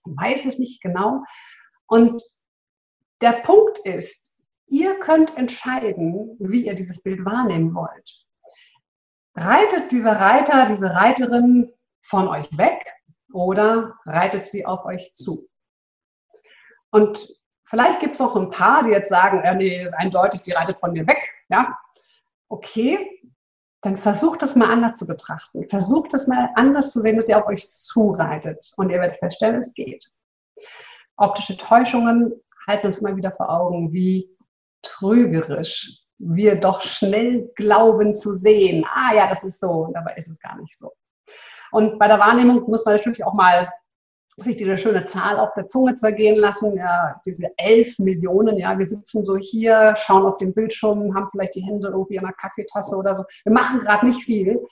man 0.05 0.15
weiß 0.17 0.45
es 0.45 0.59
nicht 0.59 0.81
genau. 0.81 1.23
Und 1.87 2.21
der 3.21 3.33
Punkt 3.43 3.79
ist, 3.79 4.28
ihr 4.69 4.99
könnt 4.99 5.35
entscheiden, 5.37 6.35
wie 6.39 6.65
ihr 6.65 6.75
dieses 6.75 7.01
Bild 7.01 7.25
wahrnehmen 7.25 7.73
wollt. 7.73 8.25
Reitet 9.35 9.91
dieser 9.91 10.19
Reiter, 10.19 10.65
diese 10.65 10.93
Reiterin 10.93 11.71
von 12.05 12.27
euch 12.27 12.57
weg 12.57 12.85
oder 13.31 13.95
reitet 14.05 14.47
sie 14.47 14.65
auf 14.65 14.85
euch 14.85 15.13
zu? 15.13 15.47
Und 16.91 17.35
vielleicht 17.65 17.99
gibt 17.99 18.15
es 18.15 18.21
auch 18.21 18.31
so 18.31 18.39
ein 18.39 18.49
paar, 18.49 18.83
die 18.83 18.89
jetzt 18.89 19.09
sagen, 19.09 19.41
äh, 19.41 19.55
nee, 19.55 19.83
ist 19.83 19.93
eindeutig, 19.93 20.41
die 20.41 20.51
reitet 20.51 20.79
von 20.79 20.91
mir 20.91 21.05
weg. 21.07 21.33
Ja, 21.49 21.77
okay, 22.49 23.21
dann 23.81 23.95
versucht 23.95 24.43
es 24.43 24.55
mal 24.55 24.69
anders 24.69 24.95
zu 24.95 25.07
betrachten. 25.07 25.67
Versucht 25.69 26.13
es 26.13 26.27
mal 26.27 26.49
anders 26.55 26.91
zu 26.91 26.99
sehen, 26.99 27.15
dass 27.15 27.27
sie 27.27 27.35
auf 27.35 27.47
euch 27.47 27.69
zureitet. 27.69 28.73
Und 28.77 28.89
ihr 28.89 28.99
werdet 28.99 29.17
feststellen, 29.17 29.59
es 29.59 29.73
geht. 29.73 30.11
Optische 31.15 31.55
Täuschungen 31.55 32.33
halten 32.67 32.87
uns 32.87 33.01
mal 33.01 33.15
wieder 33.15 33.31
vor 33.31 33.49
Augen, 33.49 33.93
wie 33.93 34.29
trügerisch 34.81 35.99
wir 36.19 36.55
doch 36.59 36.81
schnell 36.81 37.49
glauben 37.55 38.13
zu 38.13 38.33
sehen, 38.33 38.85
ah 38.93 39.13
ja, 39.13 39.27
das 39.27 39.43
ist 39.43 39.61
so, 39.61 39.89
dabei 39.93 40.15
ist 40.15 40.27
es 40.27 40.39
gar 40.39 40.57
nicht 40.59 40.77
so. 40.77 40.91
Und 41.71 41.97
bei 41.97 42.07
der 42.07 42.19
Wahrnehmung 42.19 42.69
muss 42.69 42.85
man 42.85 42.95
natürlich 42.95 43.23
auch 43.23 43.33
mal 43.33 43.71
sich 44.37 44.57
diese 44.57 44.77
schöne 44.77 45.05
Zahl 45.05 45.37
auf 45.37 45.53
der 45.53 45.67
Zunge 45.67 45.95
zergehen 45.95 46.37
lassen, 46.37 46.75
ja, 46.77 47.19
diese 47.25 47.49
elf 47.57 47.99
Millionen, 47.99 48.57
ja, 48.57 48.77
wir 48.77 48.87
sitzen 48.87 49.23
so 49.23 49.35
hier, 49.37 49.93
schauen 49.97 50.25
auf 50.25 50.37
den 50.37 50.53
Bildschirm, 50.53 51.13
haben 51.13 51.27
vielleicht 51.31 51.55
die 51.55 51.65
Hände 51.65 51.89
irgendwie 51.89 52.15
in 52.15 52.23
einer 52.23 52.33
Kaffeetasse 52.33 52.95
oder 52.95 53.13
so. 53.13 53.23
Wir 53.43 53.53
machen 53.53 53.79
gerade 53.79 54.05
nicht 54.05 54.23
viel. 54.23 54.65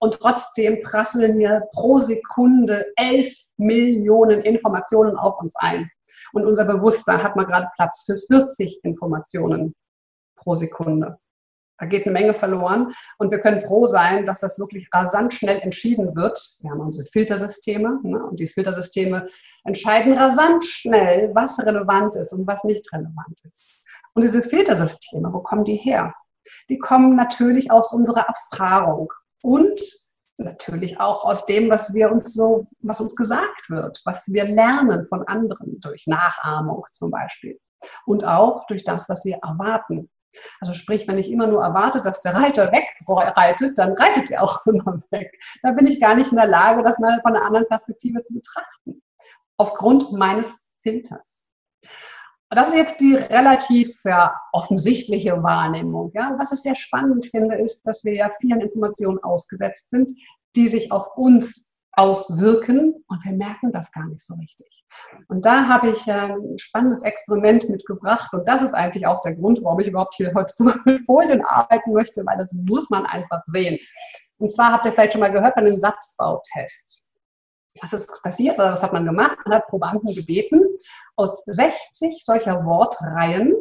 Und 0.00 0.20
trotzdem 0.20 0.80
prasseln 0.82 1.38
hier 1.38 1.64
pro 1.72 1.98
Sekunde 1.98 2.86
elf 2.94 3.34
Millionen 3.56 4.40
Informationen 4.40 5.16
auf 5.16 5.40
uns 5.40 5.56
ein. 5.56 5.90
Und 6.32 6.44
unser 6.44 6.64
Bewusstsein 6.64 7.22
hat 7.22 7.36
mal 7.36 7.44
gerade 7.44 7.68
Platz 7.74 8.04
für 8.04 8.16
40 8.16 8.80
Informationen 8.84 9.74
pro 10.36 10.54
Sekunde. 10.54 11.18
Da 11.78 11.86
geht 11.86 12.06
eine 12.06 12.12
Menge 12.12 12.34
verloren 12.34 12.92
und 13.18 13.30
wir 13.30 13.38
können 13.38 13.60
froh 13.60 13.86
sein, 13.86 14.26
dass 14.26 14.40
das 14.40 14.58
wirklich 14.58 14.88
rasant 14.92 15.32
schnell 15.32 15.60
entschieden 15.60 16.16
wird. 16.16 16.56
Wir 16.60 16.72
haben 16.72 16.80
unsere 16.80 17.06
Filtersysteme 17.06 18.00
ne, 18.02 18.24
und 18.24 18.40
die 18.40 18.48
Filtersysteme 18.48 19.28
entscheiden 19.64 20.18
rasant 20.18 20.64
schnell, 20.64 21.30
was 21.34 21.58
relevant 21.60 22.16
ist 22.16 22.32
und 22.32 22.48
was 22.48 22.64
nicht 22.64 22.92
relevant 22.92 23.40
ist. 23.44 23.86
Und 24.14 24.22
diese 24.22 24.42
Filtersysteme, 24.42 25.32
wo 25.32 25.38
kommen 25.38 25.64
die 25.64 25.76
her? 25.76 26.12
Die 26.68 26.78
kommen 26.78 27.14
natürlich 27.14 27.70
aus 27.70 27.92
unserer 27.92 28.26
Erfahrung 28.26 29.12
und 29.42 29.80
natürlich 30.38 31.00
auch 31.00 31.24
aus 31.24 31.46
dem, 31.46 31.68
was 31.70 31.92
wir 31.92 32.10
uns 32.10 32.32
so, 32.32 32.66
was 32.80 33.00
uns 33.00 33.14
gesagt 33.16 33.68
wird, 33.68 34.00
was 34.04 34.28
wir 34.32 34.44
lernen 34.44 35.06
von 35.06 35.26
anderen 35.26 35.80
durch 35.80 36.06
Nachahmung 36.06 36.84
zum 36.92 37.10
Beispiel 37.10 37.58
und 38.06 38.24
auch 38.24 38.66
durch 38.66 38.84
das, 38.84 39.08
was 39.08 39.24
wir 39.24 39.38
erwarten. 39.42 40.08
Also 40.60 40.72
sprich, 40.72 41.08
wenn 41.08 41.18
ich 41.18 41.30
immer 41.30 41.46
nur 41.46 41.62
erwarte, 41.62 42.00
dass 42.00 42.20
der 42.20 42.34
Reiter 42.34 42.70
wegreitet, 42.70 43.78
dann 43.78 43.92
reitet 43.94 44.30
er 44.30 44.42
auch 44.42 44.64
immer 44.66 45.00
weg. 45.10 45.32
Da 45.62 45.72
bin 45.72 45.86
ich 45.86 46.00
gar 46.00 46.14
nicht 46.14 46.30
in 46.30 46.36
der 46.36 46.46
Lage, 46.46 46.82
das 46.82 46.98
mal 46.98 47.20
von 47.22 47.34
einer 47.34 47.44
anderen 47.44 47.66
Perspektive 47.66 48.22
zu 48.22 48.34
betrachten. 48.34 49.02
Aufgrund 49.56 50.12
meines 50.12 50.72
Filters. 50.82 51.42
Das 52.50 52.68
ist 52.68 52.76
jetzt 52.76 53.00
die 53.00 53.14
relativ 53.14 53.92
ja, 54.04 54.34
offensichtliche 54.52 55.42
Wahrnehmung. 55.42 56.10
Ja. 56.14 56.34
Was 56.38 56.52
ich 56.52 56.60
sehr 56.60 56.74
spannend 56.74 57.26
finde, 57.26 57.56
ist, 57.56 57.86
dass 57.86 58.04
wir 58.04 58.14
ja 58.14 58.30
vielen 58.40 58.60
Informationen 58.60 59.18
ausgesetzt 59.22 59.90
sind, 59.90 60.10
die 60.56 60.68
sich 60.68 60.90
auf 60.90 61.16
uns 61.16 61.68
auswirken 61.92 63.04
und 63.08 63.24
wir 63.24 63.32
merken 63.32 63.72
das 63.72 63.90
gar 63.90 64.06
nicht 64.06 64.20
so 64.20 64.34
richtig. 64.34 64.84
Und 65.26 65.44
da 65.44 65.66
habe 65.66 65.90
ich 65.90 66.08
ein 66.08 66.56
spannendes 66.56 67.02
Experiment 67.02 67.68
mitgebracht 67.68 68.32
und 68.32 68.48
das 68.48 68.62
ist 68.62 68.72
eigentlich 68.72 69.06
auch 69.06 69.20
der 69.22 69.34
Grund, 69.34 69.58
warum 69.62 69.80
ich 69.80 69.88
überhaupt 69.88 70.14
hier 70.14 70.32
heute 70.34 70.52
so 70.56 70.70
mit 70.84 71.04
Folien 71.04 71.44
arbeiten 71.44 71.92
möchte, 71.92 72.24
weil 72.24 72.38
das 72.38 72.52
muss 72.52 72.88
man 72.88 73.04
einfach 73.04 73.42
sehen. 73.46 73.78
Und 74.38 74.50
zwar 74.50 74.72
habt 74.72 74.86
ihr 74.86 74.92
vielleicht 74.92 75.12
schon 75.12 75.20
mal 75.20 75.32
gehört 75.32 75.56
bei 75.56 75.62
den 75.62 75.78
Satzbautests. 75.78 77.07
Was 77.80 77.92
ist 77.92 78.22
passiert 78.22 78.56
oder 78.56 78.72
was 78.72 78.82
hat 78.82 78.92
man 78.92 79.04
gemacht? 79.04 79.38
Man 79.44 79.54
hat 79.54 79.66
Probanden 79.66 80.14
gebeten, 80.14 80.62
aus 81.16 81.42
60 81.46 82.24
solcher 82.24 82.64
Wortreihen 82.64 83.54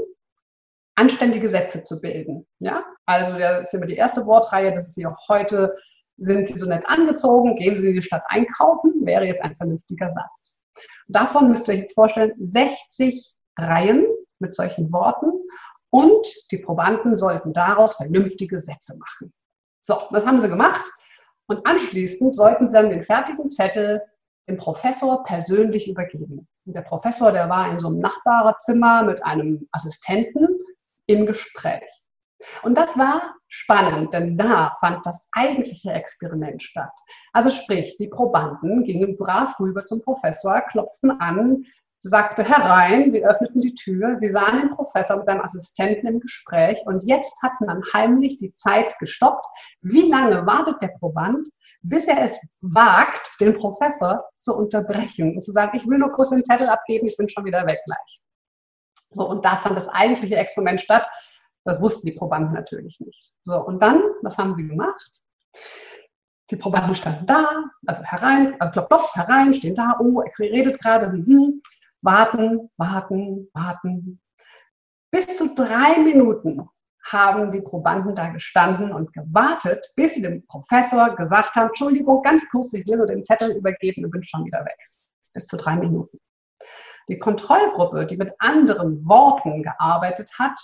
anständige 0.96 1.50
Sätze 1.50 1.84
zu 1.84 2.02
bilden. 2.02 2.48
Ja? 2.60 2.84
Also 3.06 3.38
das 3.38 3.64
ist 3.64 3.74
immer 3.74 3.86
die 3.86 3.96
erste 3.96 4.26
Wortreihe, 4.26 4.72
das 4.72 4.88
ist 4.88 4.96
hier 4.96 5.16
heute 5.28 5.76
sind 6.18 6.48
Sie 6.48 6.56
so 6.56 6.68
nett 6.68 6.84
angezogen? 6.88 7.56
Gehen 7.56 7.76
Sie 7.76 7.88
in 7.88 7.94
die 7.94 8.02
Stadt 8.02 8.24
einkaufen? 8.28 9.06
Wäre 9.06 9.26
jetzt 9.26 9.44
ein 9.44 9.56
vernünftiger 9.56 10.10
Satz. 10.10 10.64
Davon 11.08 11.48
müsst 11.48 11.68
ihr 11.68 11.76
euch 11.76 11.82
jetzt 11.82 11.96
vorstellen, 11.96 12.34
60 12.40 13.36
Reihen 13.58 14.06
mit 14.40 14.56
solchen 14.56 14.92
Worten 14.92 15.32
und 15.90 16.28
die 16.52 16.58
Probanden 16.58 17.16
sollten 17.16 17.54
daraus 17.54 17.96
vernünftige 17.96 18.60
Sätze 18.60 18.98
machen. 18.98 19.34
So, 19.82 20.02
was 20.10 20.26
haben 20.26 20.42
sie 20.42 20.50
gemacht? 20.50 20.86
Und 21.48 21.66
anschließend 21.66 22.36
sollten 22.36 22.68
sie 22.68 22.74
dann 22.74 22.90
den 22.90 23.04
fertigen 23.04 23.50
Zettel 23.50 24.02
dem 24.48 24.58
Professor 24.58 25.24
persönlich 25.24 25.88
übergeben. 25.88 26.48
Und 26.66 26.76
der 26.76 26.82
Professor, 26.82 27.32
der 27.32 27.50
war 27.50 27.70
in 27.72 27.80
so 27.80 27.88
einem 27.88 28.00
Nachbarzimmer 28.00 29.04
mit 29.04 29.24
einem 29.24 29.68
Assistenten 29.72 30.48
im 31.06 31.26
Gespräch. 31.26 31.90
Und 32.62 32.78
das 32.78 32.98
war 32.98 33.36
spannend, 33.48 34.14
denn 34.14 34.38
da 34.38 34.76
fand 34.80 35.06
das 35.06 35.28
eigentliche 35.32 35.92
Experiment 35.92 36.62
statt. 36.62 36.92
Also 37.34 37.50
sprich, 37.50 37.98
die 37.98 38.10
Probanden 38.10 38.84
gingen 38.84 39.18
brav 39.18 39.60
rüber 39.60 39.86
zum 39.86 40.02
Professor, 40.02 40.62
klopften 40.62 41.12
an, 41.20 41.64
sagte 42.08 42.44
herein, 42.44 43.12
sie 43.12 43.26
öffneten 43.26 43.62
die 43.62 43.76
Tür, 43.76 44.16
sie 44.16 44.30
sahen 44.30 44.62
den 44.62 44.70
Professor 44.72 45.18
mit 45.18 45.26
seinem 45.26 45.42
Assistenten 45.42 46.08
im 46.08 46.20
Gespräch 46.20 46.82
und 46.86 47.04
jetzt 47.04 47.42
hat 47.44 47.54
man 47.66 47.82
heimlich 47.94 48.38
die 48.38 48.54
Zeit 48.54 48.98
gestoppt. 49.00 49.46
Wie 49.82 50.10
lange 50.10 50.46
wartet 50.46 50.82
der 50.82 50.94
Proband, 51.00 51.48
bis 51.82 52.08
er 52.08 52.24
es 52.24 52.40
wagt, 52.62 53.30
den 53.40 53.56
Professor 53.56 54.24
zu 54.38 54.56
unterbrechen 54.56 55.36
und 55.36 55.42
zu 55.42 55.52
sagen, 55.52 55.78
ich 55.78 55.88
will 55.88 55.98
nur 55.98 56.12
kurz 56.12 56.30
den 56.30 56.44
Zettel 56.44 56.70
abgeben, 56.70 57.08
ich 57.08 57.18
bin 57.18 57.30
schon 57.30 57.46
wieder 57.46 57.66
weg 57.66 57.80
gleich. 57.86 58.22
So, 59.12 59.30
und 59.30 59.46
da 59.46 59.58
fand 59.58 59.78
das 59.78 59.88
eigentliche 59.88 60.36
Experiment 60.36 60.82
statt. 60.82 61.08
Das 61.64 61.82
wussten 61.82 62.08
die 62.08 62.14
Probanden 62.14 62.54
natürlich 62.54 63.00
nicht. 63.00 63.34
So, 63.42 63.58
und 63.66 63.82
dann, 63.82 64.02
was 64.22 64.38
haben 64.38 64.54
sie 64.54 64.68
gemacht? 64.68 65.22
Die 66.50 66.56
Probanden 66.56 66.96
standen 66.96 67.26
da, 67.26 67.66
also 67.86 68.04
herein, 68.04 68.54
äh, 68.62 68.70
klopf, 68.72 68.88
klopf, 68.88 69.16
herein, 69.16 69.54
stehen 69.54 69.76
da, 69.76 69.98
oh, 70.00 70.22
er 70.22 70.32
redet 70.40 70.80
gerade, 70.80 71.12
hm, 71.12 71.62
warten, 72.02 72.70
warten, 72.78 73.50
warten. 73.54 74.22
Bis 75.12 75.38
zu 75.38 75.54
drei 75.56 76.00
Minuten 76.00 76.68
haben 77.06 77.52
die 77.52 77.62
Probanden 77.62 78.16
da 78.16 78.30
gestanden 78.30 78.92
und 78.92 79.14
gewartet, 79.14 79.86
bis 79.96 80.16
sie 80.16 80.22
dem 80.22 80.46
Professor 80.48 81.16
gesagt 81.16 81.56
haben, 81.56 81.68
Entschuldigung, 81.68 82.22
ganz 82.22 82.50
kurz, 82.50 82.74
ich 82.74 82.86
will 82.86 82.98
nur 82.98 83.06
den 83.06 83.24
Zettel 83.24 83.56
übergeben 83.56 84.04
und 84.04 84.12
bin 84.12 84.24
schon 84.24 84.46
wieder 84.46 84.64
weg. 84.66 84.78
Bis 85.34 85.46
zu 85.46 85.56
drei 85.56 85.76
Minuten. 85.76 86.20
Die 87.08 87.20
Kontrollgruppe, 87.20 88.06
die 88.06 88.18
mit 88.18 88.34
anderen 88.40 89.06
Worten 89.06 89.64
gearbeitet 89.64 90.30
hat, 90.38 90.60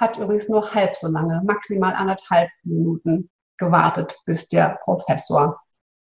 hat 0.00 0.16
übrigens 0.16 0.48
nur 0.48 0.74
halb 0.74 0.96
so 0.96 1.06
lange, 1.06 1.40
maximal 1.44 1.94
anderthalb 1.94 2.50
Minuten 2.64 3.30
gewartet, 3.58 4.16
bis 4.26 4.48
der 4.48 4.80
Professor 4.82 5.60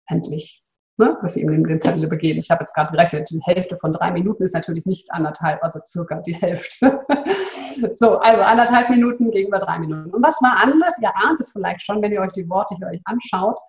endlich, 0.07 0.66
ne, 0.97 1.17
bis 1.21 1.33
sie 1.33 1.41
ihm 1.41 1.63
den, 1.63 1.81
Zettel 1.81 2.03
übergeben. 2.03 2.39
Ich 2.39 2.49
habe 2.49 2.61
jetzt 2.61 2.73
gerade 2.73 2.91
gerechnet, 2.91 3.29
die 3.29 3.41
Hälfte 3.43 3.77
von 3.77 3.93
drei 3.93 4.11
Minuten 4.11 4.43
ist 4.43 4.53
natürlich 4.53 4.85
nicht 4.85 5.11
anderthalb, 5.11 5.63
also 5.63 5.79
circa 5.85 6.21
die 6.21 6.35
Hälfte. 6.35 6.99
so, 7.95 8.17
also 8.19 8.41
anderthalb 8.41 8.89
Minuten 8.89 9.31
gegenüber 9.31 9.59
drei 9.59 9.79
Minuten. 9.79 10.09
Und 10.09 10.23
was 10.23 10.41
war 10.41 10.57
anders? 10.57 10.99
Ihr 11.01 11.15
ahnt 11.15 11.39
es 11.39 11.51
vielleicht 11.51 11.85
schon, 11.85 12.01
wenn 12.01 12.11
ihr 12.11 12.21
euch 12.21 12.31
die 12.31 12.49
Worte 12.49 12.75
hier 12.75 12.87
euch 12.87 13.01
anschaut. 13.05 13.59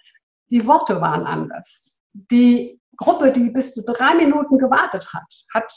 die 0.50 0.66
Worte 0.66 1.00
waren 1.00 1.26
anders. 1.26 1.98
Die 2.14 2.80
Gruppe, 2.96 3.30
die 3.30 3.50
bis 3.50 3.74
zu 3.74 3.84
drei 3.84 4.14
Minuten 4.14 4.58
gewartet 4.58 5.06
hat, 5.12 5.32
hat 5.54 5.72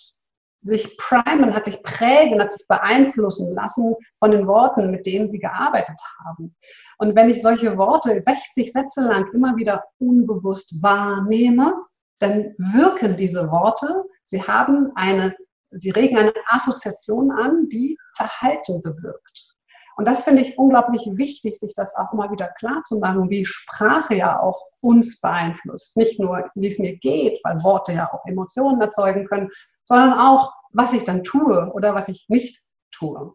sich 0.61 0.97
primen, 0.97 1.53
hat 1.53 1.65
sich 1.65 1.81
prägen, 1.83 2.39
hat 2.39 2.51
sich 2.51 2.67
beeinflussen 2.67 3.53
lassen 3.53 3.95
von 4.19 4.31
den 4.31 4.47
Worten, 4.47 4.91
mit 4.91 5.05
denen 5.05 5.27
sie 5.27 5.39
gearbeitet 5.39 5.97
haben. 6.25 6.55
Und 6.99 7.15
wenn 7.15 7.29
ich 7.29 7.41
solche 7.41 7.77
Worte 7.77 8.21
60 8.21 8.71
Sätze 8.71 9.01
lang 9.01 9.27
immer 9.33 9.55
wieder 9.55 9.83
unbewusst 9.97 10.81
wahrnehme, 10.83 11.73
dann 12.19 12.53
wirken 12.57 13.17
diese 13.17 13.49
Worte, 13.49 14.03
sie 14.25 14.43
haben 14.43 14.91
eine, 14.95 15.35
sie 15.71 15.89
regen 15.89 16.17
eine 16.17 16.33
Assoziation 16.47 17.31
an, 17.31 17.67
die 17.69 17.97
Verhalten 18.15 18.83
bewirkt. 18.83 19.50
Und 19.95 20.07
das 20.07 20.23
finde 20.23 20.41
ich 20.41 20.57
unglaublich 20.57 21.07
wichtig, 21.13 21.59
sich 21.59 21.73
das 21.73 21.95
auch 21.95 22.13
immer 22.13 22.31
wieder 22.31 22.47
klar 22.47 22.81
zu 22.83 22.99
machen, 22.99 23.29
wie 23.29 23.45
Sprache 23.45 24.15
ja 24.15 24.39
auch 24.39 24.65
uns 24.79 25.21
beeinflusst. 25.21 25.97
Nicht 25.97 26.19
nur, 26.19 26.49
wie 26.55 26.67
es 26.67 26.79
mir 26.79 26.97
geht, 26.97 27.39
weil 27.43 27.63
Worte 27.63 27.93
ja 27.93 28.11
auch 28.11 28.25
Emotionen 28.25 28.81
erzeugen 28.81 29.25
können, 29.27 29.49
sondern 29.85 30.19
auch, 30.19 30.53
was 30.71 30.93
ich 30.93 31.03
dann 31.03 31.23
tue 31.23 31.71
oder 31.73 31.93
was 31.93 32.07
ich 32.07 32.25
nicht 32.29 32.59
tue. 32.91 33.33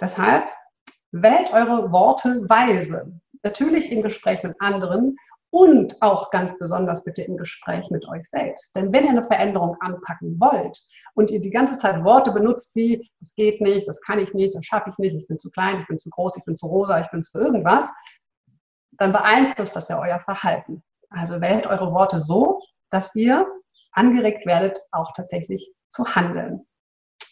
Deshalb 0.00 0.48
wählt 1.12 1.52
eure 1.52 1.92
Worte 1.92 2.44
weise. 2.48 3.20
Natürlich 3.42 3.92
im 3.92 4.02
Gespräch 4.02 4.42
mit 4.42 4.60
anderen 4.60 5.16
und 5.56 6.02
auch 6.02 6.30
ganz 6.30 6.58
besonders 6.58 7.02
bitte 7.02 7.22
im 7.22 7.38
Gespräch 7.38 7.88
mit 7.90 8.06
euch 8.06 8.28
selbst. 8.28 8.76
Denn 8.76 8.92
wenn 8.92 9.04
ihr 9.04 9.10
eine 9.10 9.22
Veränderung 9.22 9.74
anpacken 9.80 10.38
wollt 10.38 10.78
und 11.14 11.30
ihr 11.30 11.40
die 11.40 11.50
ganze 11.50 11.78
Zeit 11.78 12.04
Worte 12.04 12.30
benutzt 12.30 12.76
wie, 12.76 13.10
das 13.20 13.34
geht 13.36 13.62
nicht, 13.62 13.88
das 13.88 14.02
kann 14.02 14.18
ich 14.18 14.34
nicht, 14.34 14.54
das 14.54 14.66
schaffe 14.66 14.90
ich 14.90 14.98
nicht, 14.98 15.16
ich 15.16 15.26
bin 15.26 15.38
zu 15.38 15.50
klein, 15.50 15.80
ich 15.80 15.86
bin 15.86 15.96
zu 15.96 16.10
groß, 16.10 16.36
ich 16.36 16.44
bin 16.44 16.56
zu 16.56 16.66
rosa, 16.66 17.00
ich 17.00 17.10
bin 17.10 17.22
zu 17.22 17.38
irgendwas, 17.38 17.88
dann 18.98 19.12
beeinflusst 19.12 19.74
das 19.74 19.88
ja 19.88 19.98
euer 19.98 20.20
Verhalten. 20.20 20.82
Also 21.08 21.40
wählt 21.40 21.66
eure 21.66 21.90
Worte 21.90 22.20
so, 22.20 22.60
dass 22.90 23.14
ihr 23.14 23.46
angeregt 23.92 24.44
werdet, 24.44 24.78
auch 24.92 25.14
tatsächlich 25.16 25.72
zu 25.88 26.04
handeln. 26.04 26.66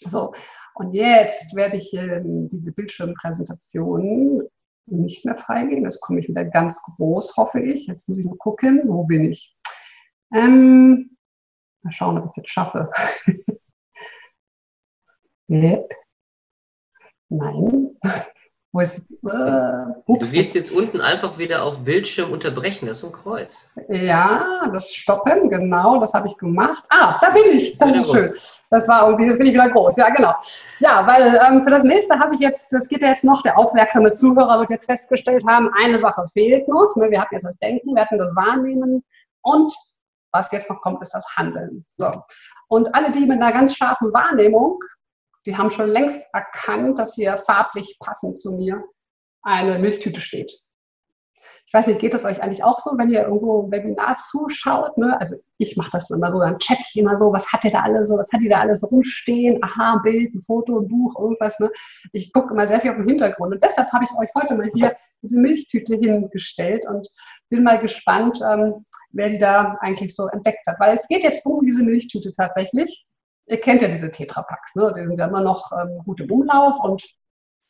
So, 0.06 0.32
und 0.72 0.94
jetzt 0.94 1.54
werde 1.54 1.76
ich 1.76 1.92
äh, 1.92 2.22
diese 2.24 2.72
Bildschirmpräsentation 2.72 4.48
nicht 4.86 5.24
mehr 5.24 5.36
freigeben. 5.36 5.84
Jetzt 5.84 6.00
komme 6.00 6.20
ich 6.20 6.28
wieder 6.28 6.44
ganz 6.44 6.82
groß, 6.82 7.36
hoffe 7.36 7.60
ich. 7.60 7.86
Jetzt 7.86 8.08
muss 8.08 8.18
ich 8.18 8.24
nur 8.24 8.38
gucken, 8.38 8.82
wo 8.84 9.04
bin 9.04 9.30
ich. 9.30 9.56
Ähm, 10.32 11.16
mal 11.82 11.92
schauen, 11.92 12.18
ob 12.18 12.30
ich 12.30 12.36
jetzt 12.36 12.50
schaffe. 12.50 12.90
Nein. 15.48 15.84
Wo 18.74 18.80
ist, 18.80 19.08
äh, 19.08 19.14
du 19.22 20.18
gehst 20.32 20.56
jetzt 20.56 20.72
unten 20.72 21.00
einfach 21.00 21.38
wieder 21.38 21.62
auf 21.62 21.84
Bildschirm 21.84 22.32
unterbrechen, 22.32 22.86
das 22.86 22.98
ist 22.98 23.04
ein 23.04 23.12
Kreuz. 23.12 23.72
Ja, 23.88 24.68
das 24.72 24.92
Stoppen, 24.92 25.48
genau, 25.48 26.00
das 26.00 26.12
habe 26.12 26.26
ich 26.26 26.36
gemacht. 26.38 26.82
Ah, 26.88 27.20
da 27.20 27.30
bin 27.30 27.56
ich, 27.56 27.78
das 27.78 27.94
ist 27.94 28.10
schön. 28.10 28.34
Das 28.70 28.88
war 28.88 29.06
irgendwie, 29.06 29.26
jetzt 29.26 29.38
bin 29.38 29.46
ich 29.46 29.54
wieder 29.54 29.68
groß, 29.68 29.96
ja 29.96 30.08
genau. 30.08 30.34
Ja, 30.80 31.06
weil 31.06 31.40
ähm, 31.46 31.62
für 31.62 31.70
das 31.70 31.84
nächste 31.84 32.18
habe 32.18 32.34
ich 32.34 32.40
jetzt, 32.40 32.72
das 32.72 32.88
geht 32.88 33.02
ja 33.02 33.10
jetzt 33.10 33.22
noch, 33.22 33.42
der 33.42 33.56
aufmerksame 33.56 34.12
Zuhörer 34.12 34.58
wird 34.58 34.70
jetzt 34.70 34.86
festgestellt 34.86 35.44
haben, 35.46 35.70
eine 35.80 35.96
Sache 35.96 36.26
fehlt 36.26 36.66
noch. 36.66 36.96
Ne? 36.96 37.12
Wir 37.12 37.20
hatten 37.20 37.36
jetzt 37.36 37.44
das 37.44 37.60
Denken, 37.60 37.94
wir 37.94 38.02
hatten 38.02 38.18
das 38.18 38.34
Wahrnehmen 38.34 39.04
und 39.42 39.72
was 40.32 40.50
jetzt 40.50 40.68
noch 40.68 40.80
kommt, 40.80 41.00
ist 41.00 41.14
das 41.14 41.24
Handeln. 41.36 41.86
So. 41.92 42.12
Und 42.66 42.92
alle, 42.92 43.12
die 43.12 43.20
mit 43.20 43.40
einer 43.40 43.52
ganz 43.52 43.76
scharfen 43.76 44.12
Wahrnehmung 44.12 44.80
die 45.46 45.56
haben 45.56 45.70
schon 45.70 45.88
längst 45.88 46.22
erkannt, 46.32 46.98
dass 46.98 47.14
hier 47.14 47.36
farblich 47.38 47.98
passend 48.00 48.36
zu 48.36 48.56
mir 48.56 48.84
eine 49.42 49.78
Milchtüte 49.78 50.20
steht. 50.20 50.52
Ich 51.66 51.72
weiß 51.72 51.88
nicht, 51.88 51.98
geht 51.98 52.14
es 52.14 52.24
euch 52.24 52.40
eigentlich 52.40 52.62
auch 52.62 52.78
so, 52.78 52.96
wenn 52.98 53.10
ihr 53.10 53.22
irgendwo 53.22 53.64
ein 53.64 53.72
Webinar 53.72 54.16
zuschaut? 54.18 54.96
Ne? 54.96 55.18
Also 55.18 55.34
ich 55.58 55.76
mache 55.76 55.90
das 55.92 56.08
immer 56.10 56.30
so, 56.30 56.38
dann 56.38 56.56
check 56.58 56.78
ich 56.78 57.00
immer 57.00 57.16
so, 57.16 57.32
was 57.32 57.52
hat 57.52 57.64
ihr 57.64 57.72
da 57.72 57.80
alles 57.80 58.08
so, 58.08 58.16
was 58.16 58.30
hat 58.32 58.42
ihr 58.42 58.50
da 58.50 58.60
alles 58.60 58.88
rumstehen? 58.88 59.58
Aha, 59.60 59.94
ein 59.94 60.02
Bild, 60.02 60.34
ein 60.34 60.42
Foto, 60.42 60.78
ein 60.78 60.86
Buch, 60.86 61.18
irgendwas. 61.18 61.58
Ne? 61.58 61.70
Ich 62.12 62.32
gucke 62.32 62.54
immer 62.54 62.66
sehr 62.66 62.80
viel 62.80 62.90
auf 62.90 62.96
den 62.96 63.08
Hintergrund 63.08 63.54
und 63.54 63.62
deshalb 63.62 63.90
habe 63.90 64.04
ich 64.04 64.10
euch 64.16 64.30
heute 64.36 64.54
mal 64.54 64.68
hier 64.72 64.94
diese 65.22 65.40
Milchtüte 65.40 65.96
hingestellt 65.96 66.86
und 66.86 67.08
bin 67.48 67.64
mal 67.64 67.80
gespannt, 67.80 68.38
ähm, 68.48 68.72
wer 69.10 69.30
die 69.30 69.38
da 69.38 69.76
eigentlich 69.80 70.14
so 70.14 70.28
entdeckt 70.28 70.64
hat. 70.68 70.78
Weil 70.78 70.94
es 70.94 71.08
geht 71.08 71.24
jetzt 71.24 71.44
um 71.44 71.64
diese 71.64 71.82
Milchtüte 71.82 72.32
tatsächlich. 72.32 73.04
Ihr 73.46 73.60
kennt 73.60 73.82
ja 73.82 73.88
diese 73.88 74.10
Tetrapacks, 74.10 74.74
ne? 74.74 74.94
die 74.96 75.06
sind 75.06 75.18
ja 75.18 75.26
immer 75.26 75.42
noch 75.42 75.70
ähm, 75.72 75.98
gut 76.04 76.20
Umlauf. 76.30 76.78
Und 76.82 77.04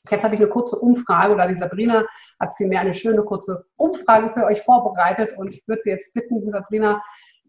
jetzt 0.09 0.23
habe 0.23 0.35
ich 0.35 0.41
eine 0.41 0.51
kurze 0.51 0.77
Umfrage, 0.79 1.35
oder 1.35 1.49
die 1.49 1.55
Sabrina 1.55 2.05
hat 2.39 2.57
vielmehr 2.57 2.81
eine 2.81 2.95
schöne 2.95 3.23
kurze 3.23 3.65
Umfrage 3.77 4.31
für 4.31 4.45
euch 4.45 4.63
vorbereitet. 4.63 5.35
Und 5.37 5.53
ich 5.55 5.67
würde 5.67 5.83
Sie 5.83 5.91
jetzt 5.91 6.15
bitten, 6.15 6.49
Sabrina, 6.51 7.03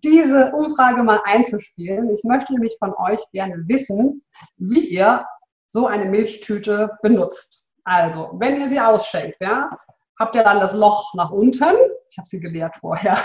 diese 0.04 0.52
Umfrage 0.52 1.04
mal 1.04 1.22
einzuspielen. 1.26 2.10
Ich 2.12 2.24
möchte 2.24 2.54
nämlich 2.54 2.76
von 2.80 2.94
euch 2.98 3.22
gerne 3.32 3.64
wissen, 3.68 4.24
wie 4.58 4.88
ihr 4.88 5.26
so 5.68 5.88
eine 5.88 6.06
Milchtüte 6.06 6.98
benutzt. 7.02 7.72
Also, 7.84 8.32
wenn 8.36 8.60
ihr 8.60 8.68
sie 8.68 8.80
ausschenkt, 8.80 9.38
ja, 9.40 9.70
habt 10.20 10.36
ihr 10.36 10.44
dann 10.44 10.60
das 10.60 10.74
Loch 10.74 11.14
nach 11.14 11.32
unten? 11.32 11.76
Ich 12.10 12.18
habe 12.18 12.28
sie 12.28 12.40
geleert 12.40 12.76
vorher. 12.78 13.18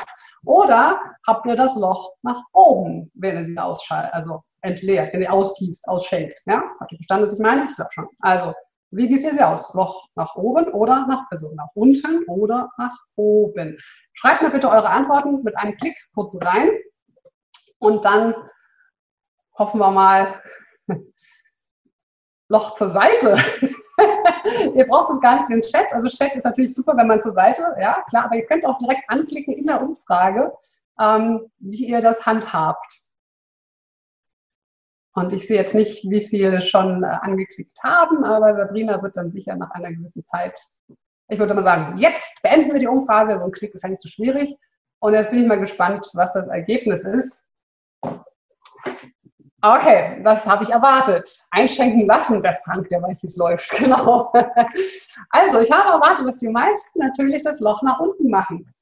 Oder 0.44 1.00
habt 1.26 1.46
ihr 1.46 1.56
das 1.56 1.76
Loch 1.76 2.12
nach 2.22 2.42
oben, 2.52 3.10
wenn 3.14 3.36
ihr 3.36 3.44
sie 3.44 3.58
ausschaltet? 3.58 4.12
Also 4.14 4.42
entleert, 4.62 5.12
wenn 5.12 5.22
ihr 5.22 5.32
ausgießt, 5.32 5.88
ausschenkt. 5.88 6.40
Ja? 6.46 6.62
Habt 6.80 6.92
ihr 6.92 6.98
verstanden, 6.98 7.26
was 7.26 7.34
ich 7.34 7.40
meine? 7.40 7.66
Ich 7.68 7.76
glaube 7.76 7.90
schon. 7.92 8.08
Also, 8.20 8.54
wie 8.92 9.08
gießt 9.08 9.24
ihr 9.24 9.34
sie 9.34 9.42
aus? 9.42 9.72
Loch 9.74 10.08
nach 10.16 10.34
oben 10.34 10.68
oder 10.72 11.06
nach, 11.06 11.24
also 11.30 11.54
nach 11.54 11.68
unten 11.74 12.24
oder 12.24 12.70
nach 12.76 12.96
oben? 13.14 13.78
Schreibt 14.14 14.42
mir 14.42 14.50
bitte 14.50 14.68
eure 14.68 14.88
Antworten 14.90 15.42
mit 15.42 15.56
einem 15.56 15.76
Klick 15.76 15.96
kurz 16.14 16.36
rein 16.44 16.70
und 17.78 18.04
dann 18.04 18.34
hoffen 19.56 19.78
wir 19.78 19.90
mal 19.90 20.42
Loch 22.48 22.74
zur 22.74 22.88
Seite. 22.88 23.36
ihr 24.74 24.86
braucht 24.86 25.10
es 25.10 25.20
gar 25.20 25.36
nicht 25.36 25.50
in 25.50 25.60
den 25.60 25.70
Chat. 25.70 25.92
Also 25.92 26.08
Chat 26.08 26.34
ist 26.34 26.44
natürlich 26.44 26.74
super, 26.74 26.96
wenn 26.96 27.06
man 27.06 27.20
zur 27.22 27.32
Seite, 27.32 27.62
ja 27.80 28.02
klar, 28.08 28.24
aber 28.24 28.36
ihr 28.36 28.46
könnt 28.46 28.66
auch 28.66 28.78
direkt 28.78 29.08
anklicken 29.08 29.54
in 29.54 29.66
der 29.66 29.80
Umfrage, 29.82 30.52
ähm, 31.00 31.50
wie 31.58 31.86
ihr 31.86 32.00
das 32.00 32.26
handhabt. 32.26 32.92
Und 35.14 35.32
ich 35.32 35.46
sehe 35.46 35.56
jetzt 35.56 35.74
nicht, 35.74 36.08
wie 36.08 36.26
viele 36.26 36.62
schon 36.62 37.02
äh, 37.02 37.06
angeklickt 37.06 37.78
haben, 37.82 38.24
aber 38.24 38.54
Sabrina 38.54 39.02
wird 39.02 39.16
dann 39.16 39.30
sicher 39.30 39.56
nach 39.56 39.70
einer 39.72 39.92
gewissen 39.92 40.22
Zeit, 40.22 40.60
ich 41.28 41.38
würde 41.38 41.54
mal 41.54 41.62
sagen, 41.62 41.98
jetzt 41.98 42.42
beenden 42.42 42.72
wir 42.72 42.80
die 42.80 42.86
Umfrage. 42.86 43.38
So 43.38 43.44
ein 43.44 43.52
Klick 43.52 43.74
ist 43.74 43.84
nicht 43.84 44.02
so 44.02 44.08
schwierig. 44.08 44.56
Und 45.00 45.14
jetzt 45.14 45.30
bin 45.30 45.40
ich 45.40 45.46
mal 45.46 45.58
gespannt, 45.58 46.08
was 46.14 46.34
das 46.34 46.48
Ergebnis 46.48 47.02
ist. 47.02 47.44
Okay, 49.62 50.22
das 50.22 50.46
habe 50.46 50.64
ich 50.64 50.70
erwartet. 50.70 51.30
Einschenken 51.50 52.06
lassen, 52.06 52.42
der 52.42 52.54
Frank, 52.64 52.88
der 52.88 53.02
weiß, 53.02 53.22
wie 53.22 53.26
es 53.26 53.36
läuft. 53.36 53.70
Genau. 53.78 54.32
Also, 55.30 55.60
ich 55.60 55.70
habe 55.70 55.90
erwartet, 55.90 56.26
dass 56.26 56.38
die 56.38 56.48
meisten 56.48 57.00
natürlich 57.00 57.42
das 57.42 57.60
Loch 57.60 57.82
nach 57.82 58.00
unten 58.00 58.30
machen. 58.30 58.72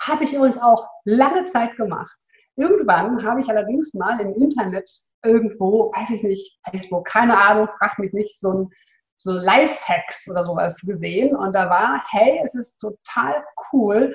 Habe 0.00 0.24
ich 0.24 0.32
übrigens 0.32 0.60
auch 0.60 0.88
lange 1.04 1.44
Zeit 1.44 1.76
gemacht. 1.76 2.16
Irgendwann 2.56 3.24
habe 3.24 3.40
ich 3.40 3.48
allerdings 3.48 3.94
mal 3.94 4.20
im 4.20 4.34
Internet 4.34 4.90
irgendwo, 5.22 5.92
weiß 5.94 6.10
ich 6.10 6.22
nicht, 6.22 6.58
Facebook, 6.70 7.06
keine 7.06 7.38
Ahnung, 7.38 7.68
frag 7.78 7.98
mich 7.98 8.12
nicht, 8.12 8.38
so 8.38 8.52
ein 8.52 8.70
so 9.18 9.32
Life-Hacks 9.32 10.28
oder 10.28 10.44
sowas 10.44 10.80
gesehen. 10.80 11.34
Und 11.36 11.54
da 11.54 11.70
war, 11.70 12.04
hey, 12.10 12.40
es 12.44 12.54
ist 12.54 12.78
total 12.78 13.44
cool, 13.72 14.14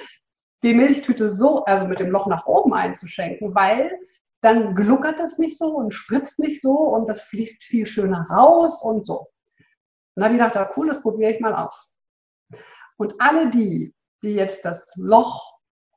die 0.64 0.74
Milchtüte 0.74 1.30
so, 1.30 1.66
also 1.66 1.86
mit 1.86 2.00
dem 2.00 2.12
Loch 2.12 2.28
nach 2.28 2.46
oben 2.46 2.74
einzuschenken, 2.74 3.56
weil 3.56 3.92
dann 4.42 4.76
gluckert 4.76 5.20
das 5.20 5.38
nicht 5.38 5.58
so 5.58 5.76
und 5.76 5.94
spritzt 5.94 6.40
nicht 6.40 6.62
so 6.62 6.72
und 6.72 7.08
das 7.08 7.22
fließt 7.22 7.64
viel 7.64 7.86
schöner 7.86 8.26
raus 8.30 8.84
und 8.84 9.06
so. 9.06 9.20
Und 9.20 9.28
dann 10.16 10.26
habe 10.26 10.36
ich 10.36 10.42
gedacht, 10.42 10.74
cool, 10.78 10.88
das 10.88 11.02
probiere 11.02 11.32
ich 11.32 11.40
mal 11.40 11.56
aus. 11.56 11.96
Und 12.98 13.16
alle 13.20 13.50
die, 13.50 13.94
die 14.24 14.34
jetzt 14.34 14.66
das 14.66 14.86
Loch 14.96 15.51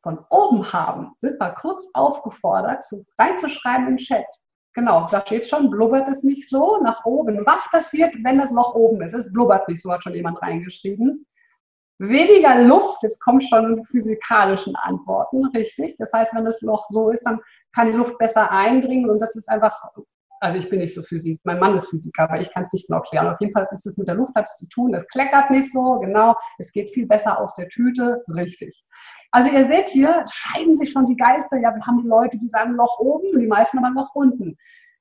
von 0.05 0.25
oben 0.31 0.73
haben, 0.73 1.15
sind 1.19 1.41
mal 1.41 1.55
kurz 1.55 1.89
aufgefordert, 1.95 2.85
reinzuschreiben 3.19 3.89
im 3.89 3.97
Chat. 3.97 4.27
Genau, 4.75 5.09
da 5.11 5.21
steht 5.23 5.49
schon, 5.49 5.71
blubbert 5.71 6.09
es 6.09 6.23
nicht 6.23 6.49
so 6.49 6.79
nach 6.83 7.05
oben. 7.05 7.45
Was 7.47 7.71
passiert, 7.71 8.15
wenn 8.23 8.39
das 8.39 8.51
Loch 8.51 8.75
oben 8.75 9.03
ist? 9.03 9.15
Es 9.15 9.33
blubbert 9.33 9.69
nicht, 9.69 9.83
so 9.83 9.91
hat 9.91 10.03
schon 10.03 10.15
jemand 10.15 10.41
reingeschrieben. 10.43 11.27
Weniger 11.99 12.63
Luft, 12.65 13.03
es 13.05 13.19
kommen 13.21 13.41
schon 13.41 13.85
physikalischen 13.85 14.75
Antworten, 14.77 15.47
richtig. 15.47 15.95
Das 15.97 16.13
heißt, 16.13 16.35
wenn 16.35 16.45
das 16.45 16.61
Loch 16.61 16.85
so 16.89 17.11
ist, 17.11 17.23
dann 17.23 17.41
kann 17.73 17.93
die 17.93 17.97
Luft 17.97 18.19
besser 18.19 18.51
eindringen 18.51 19.09
und 19.09 19.21
das 19.21 19.37
ist 19.37 19.49
einfach, 19.49 19.81
also 20.41 20.59
ich 20.59 20.69
bin 20.69 20.81
nicht 20.81 20.95
so 20.95 21.03
Physik, 21.03 21.41
mein 21.45 21.61
Mann 21.61 21.77
ist 21.77 21.89
Physiker, 21.89 22.25
aber 22.25 22.41
ich 22.41 22.53
kann 22.53 22.65
es 22.65 22.73
nicht 22.73 22.89
genau 22.89 23.01
klären. 23.01 23.29
Auf 23.29 23.41
jeden 23.41 23.53
Fall 23.53 23.69
ist 23.71 23.87
es 23.87 23.97
mit 23.97 24.09
der 24.09 24.17
Luft 24.17 24.35
hat 24.35 24.47
es 24.47 24.57
zu 24.57 24.69
tun, 24.69 24.93
es 24.93 25.07
kleckert 25.07 25.51
nicht 25.51 25.73
so, 25.73 26.01
genau, 26.01 26.35
es 26.59 26.73
geht 26.73 26.93
viel 26.93 27.07
besser 27.07 27.41
aus 27.41 27.55
der 27.55 27.69
Tüte, 27.69 28.25
richtig. 28.29 28.85
Also 29.35 29.51
ihr 29.51 29.67
seht 29.67 29.89
hier, 29.89 30.25
scheiden 30.31 30.77
sich 30.77 30.93
schon 30.93 31.07
die 31.07 31.17
Geister. 31.17 31.59
Ja, 31.59 31.75
wir 31.75 31.85
haben 31.85 32.01
die 32.01 32.09
Leute, 32.09 32.39
die 32.39 32.47
sagen 32.47 32.75
Loch 32.75 33.01
oben 33.01 33.35
und 33.35 33.41
die 33.41 33.49
meisten 33.49 33.85
aber 33.85 33.91
Loch 33.91 34.15
unten. 34.15 34.57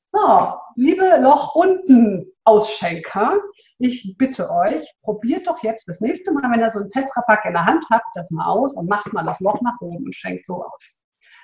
So, 0.08 0.56
liebe 0.76 1.06
Loch 1.20 1.54
unten 1.54 2.26
Ausschenker, 2.44 3.38
ich 3.78 4.16
bitte 4.18 4.50
euch, 4.50 4.92
probiert 5.04 5.46
doch 5.46 5.62
jetzt 5.62 5.88
das 5.88 6.02
nächste 6.02 6.34
Mal, 6.34 6.52
wenn 6.52 6.62
ihr 6.62 6.70
so 6.72 6.80
ein 6.80 6.90
Tetrapack 6.90 7.46
in 7.46 7.54
der 7.54 7.66
Hand 7.66 7.86
habt, 7.92 8.08
das 8.16 8.32
mal 8.32 8.48
aus 8.48 8.74
und 8.74 8.90
macht 8.90 9.14
mal 9.14 9.24
das 9.24 9.40
Loch 9.40 9.62
nach 9.62 9.80
oben 9.82 10.04
und 10.04 10.16
schenkt 10.16 10.48
so 10.48 10.64
aus. 10.64 11.00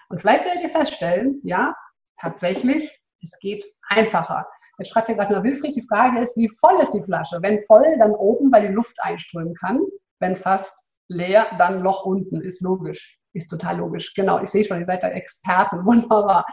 Und 0.09 0.21
vielleicht 0.21 0.43
werdet 0.43 0.63
ihr 0.63 0.69
feststellen, 0.69 1.39
ja, 1.43 1.75
tatsächlich, 2.19 2.99
es 3.21 3.37
geht 3.39 3.63
einfacher. 3.89 4.47
Jetzt 4.79 4.89
schreibt 4.89 5.09
ihr 5.09 5.15
gerade 5.15 5.33
nur 5.33 5.43
Wilfried, 5.43 5.75
die 5.75 5.85
Frage 5.87 6.19
ist, 6.21 6.35
wie 6.37 6.49
voll 6.49 6.79
ist 6.81 6.95
die 6.95 7.03
Flasche? 7.03 7.37
Wenn 7.43 7.63
voll, 7.67 7.85
dann 7.99 8.15
oben, 8.15 8.51
weil 8.51 8.67
die 8.67 8.73
Luft 8.73 8.97
einströmen 9.03 9.53
kann. 9.53 9.79
Wenn 10.17 10.35
fast 10.35 10.88
leer, 11.09 11.47
dann 11.57 11.81
Loch 11.81 12.05
unten. 12.05 12.41
Ist 12.41 12.61
logisch. 12.61 13.17
Ist 13.33 13.49
total 13.49 13.77
logisch. 13.77 14.13
Genau, 14.13 14.41
ich 14.41 14.49
sehe 14.49 14.63
schon, 14.63 14.79
ihr 14.79 14.85
seid 14.85 15.03
da 15.03 15.09
Experten. 15.09 15.85
Wunderbar. 15.85 16.45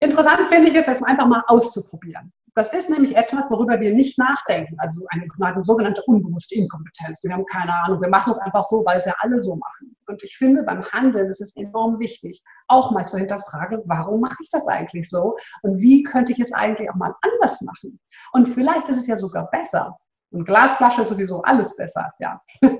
Interessant 0.00 0.48
finde 0.48 0.70
ich 0.70 0.76
es, 0.76 0.86
das 0.86 1.02
einfach 1.02 1.26
mal 1.26 1.42
auszuprobieren. 1.46 2.32
Das 2.54 2.72
ist 2.72 2.90
nämlich 2.90 3.16
etwas, 3.16 3.50
worüber 3.50 3.78
wir 3.80 3.94
nicht 3.94 4.18
nachdenken. 4.18 4.74
Also 4.78 5.06
eine, 5.08 5.64
sogenannte 5.64 6.02
unbewusste 6.06 6.56
Inkompetenz. 6.56 7.22
Wir 7.22 7.32
haben 7.32 7.44
keine 7.46 7.72
Ahnung. 7.72 8.00
Wir 8.00 8.08
machen 8.08 8.30
es 8.30 8.38
einfach 8.38 8.64
so, 8.64 8.84
weil 8.84 8.98
es 8.98 9.04
ja 9.04 9.14
alle 9.20 9.38
so 9.38 9.54
machen. 9.56 9.96
Und 10.06 10.22
ich 10.24 10.36
finde, 10.36 10.64
beim 10.64 10.84
Handeln 10.84 11.30
ist 11.30 11.40
es 11.40 11.54
enorm 11.56 12.00
wichtig, 12.00 12.42
auch 12.66 12.90
mal 12.90 13.06
zu 13.06 13.18
hinterfragen, 13.18 13.82
warum 13.84 14.20
mache 14.20 14.42
ich 14.42 14.48
das 14.50 14.66
eigentlich 14.66 15.08
so? 15.08 15.36
Und 15.62 15.80
wie 15.80 16.02
könnte 16.02 16.32
ich 16.32 16.40
es 16.40 16.52
eigentlich 16.52 16.90
auch 16.90 16.96
mal 16.96 17.14
anders 17.20 17.60
machen? 17.60 18.00
Und 18.32 18.48
vielleicht 18.48 18.88
ist 18.88 18.96
es 18.96 19.06
ja 19.06 19.16
sogar 19.16 19.48
besser. 19.50 19.96
Und 20.30 20.44
Glasflasche 20.44 21.02
ist 21.02 21.08
sowieso 21.08 21.42
alles 21.42 21.76
besser, 21.76 22.12
ja. 22.18 22.40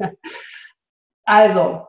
also, 1.31 1.87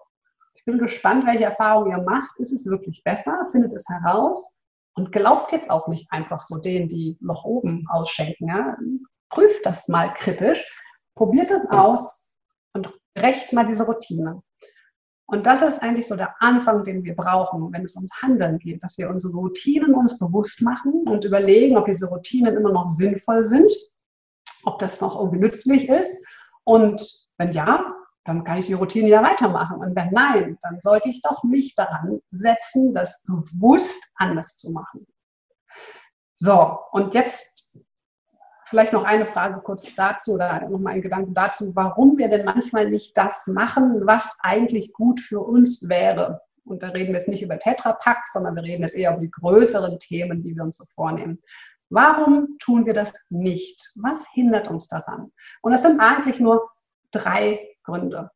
ich 0.54 0.64
bin 0.66 0.78
gespannt, 0.78 1.26
welche 1.26 1.46
Erfahrungen 1.46 1.90
ihr 1.90 2.04
macht. 2.04 2.30
Ist 2.38 2.52
es 2.52 2.68
wirklich 2.68 3.04
besser? 3.04 3.48
Findet 3.52 3.74
es 3.74 3.90
heraus? 3.90 4.62
Und 4.94 5.12
glaubt 5.12 5.52
jetzt 5.52 5.72
auch 5.72 5.88
nicht 5.88 6.12
einfach 6.12 6.44
so 6.44 6.60
denen, 6.60 6.88
die 6.88 7.18
noch 7.22 7.44
oben 7.44 7.88
ausschenken. 7.90 8.48
Ja? 8.48 8.78
Prüft 9.30 9.66
das 9.66 9.88
mal 9.88 10.14
kritisch, 10.14 10.64
probiert 11.16 11.50
es 11.50 11.68
aus 11.72 12.32
und 12.74 12.94
recht 13.18 13.52
mal 13.52 13.66
diese 13.66 13.88
Routine. 13.88 14.44
Und 15.26 15.48
das 15.48 15.64
ist 15.64 15.82
eigentlich 15.82 16.08
so 16.08 16.16
der 16.16 16.36
Anfang, 16.40 16.84
den 16.84 17.04
wir 17.04 17.16
brauchen, 17.16 17.74
wenn 17.74 17.84
es 17.84 17.96
ums 17.96 18.22
Handeln 18.22 18.60
geht, 18.60 18.84
dass 18.84 19.00
wir 19.00 19.10
unsere 19.10 19.34
Routinen 19.34 19.96
uns 19.96 20.20
bewusst 20.20 20.62
machen 20.62 21.08
und 21.08 21.26
überlegen, 21.26 21.78
ob 21.78 21.86
diese 21.86 22.08
Routinen 22.10 22.56
immer 22.56 22.72
noch 22.72 22.90
sinnvoll 22.90 23.44
sind, 23.44 23.74
ob 24.66 24.78
das 24.78 25.02
noch 25.02 25.16
irgendwie 25.16 25.40
nützlich 25.40 25.90
ist. 25.90 26.24
Und 26.64 27.28
wenn 27.40 27.50
ja, 27.50 27.96
dann 28.24 28.44
kann 28.44 28.58
ich 28.58 28.68
die 28.68 28.74
Routine 28.74 29.10
ja 29.10 29.24
weitermachen. 29.24 29.78
Und 29.78 29.96
wenn 29.96 30.12
nein, 30.12 30.58
dann 30.62 30.80
sollte 30.80 31.10
ich 31.10 31.22
doch 31.22 31.44
mich 31.44 31.76
daran 31.76 32.22
setzen, 32.32 32.94
das 32.94 33.24
bewusst 33.26 34.04
anders 34.16 34.58
zu 34.58 34.72
machen. 34.72 35.08
So, 36.38 36.80
und 36.92 37.14
jetzt 37.14 37.78
vielleicht 38.66 38.94
noch 38.94 39.04
eine 39.04 39.28
Frage 39.28 39.60
kurz 39.62 39.94
dazu 39.96 40.34
oder 40.34 40.68
nochmal 40.70 40.94
ein 40.94 41.02
Gedanke 41.02 41.32
dazu, 41.34 41.76
warum 41.76 42.18
wir 42.18 42.30
denn 42.30 42.46
manchmal 42.46 42.90
nicht 42.90 43.18
das 43.18 43.48
machen, 43.48 44.06
was 44.06 44.38
eigentlich 44.42 44.94
gut 44.94 45.20
für 45.20 45.42
uns 45.42 45.90
wäre. 45.90 46.42
Und 46.64 46.84
da 46.84 46.90
reden 46.90 47.10
wir 47.10 47.20
jetzt 47.20 47.28
nicht 47.28 47.42
über 47.42 47.60
Tetrapack, 47.60 48.28
sondern 48.32 48.56
wir 48.56 48.64
reden 48.64 48.84
jetzt 48.84 48.96
eher 48.96 49.12
über 49.12 49.22
die 49.22 49.32
größeren 49.32 50.00
Themen, 50.00 50.42
die 50.42 50.56
wir 50.56 50.64
uns 50.64 50.78
so 50.78 50.86
vornehmen. 50.96 51.40
Warum 51.90 52.58
tun 52.60 52.86
wir 52.86 52.94
das 52.94 53.14
nicht? 53.30 53.92
Was 53.96 54.26
hindert 54.32 54.70
uns 54.70 54.88
daran? 54.88 55.32
Und 55.62 55.74
das 55.74 55.82
sind 55.82 56.00
eigentlich 56.00 56.40
nur 56.40 56.70
drei 57.12 57.71
Gründe. 57.92 58.32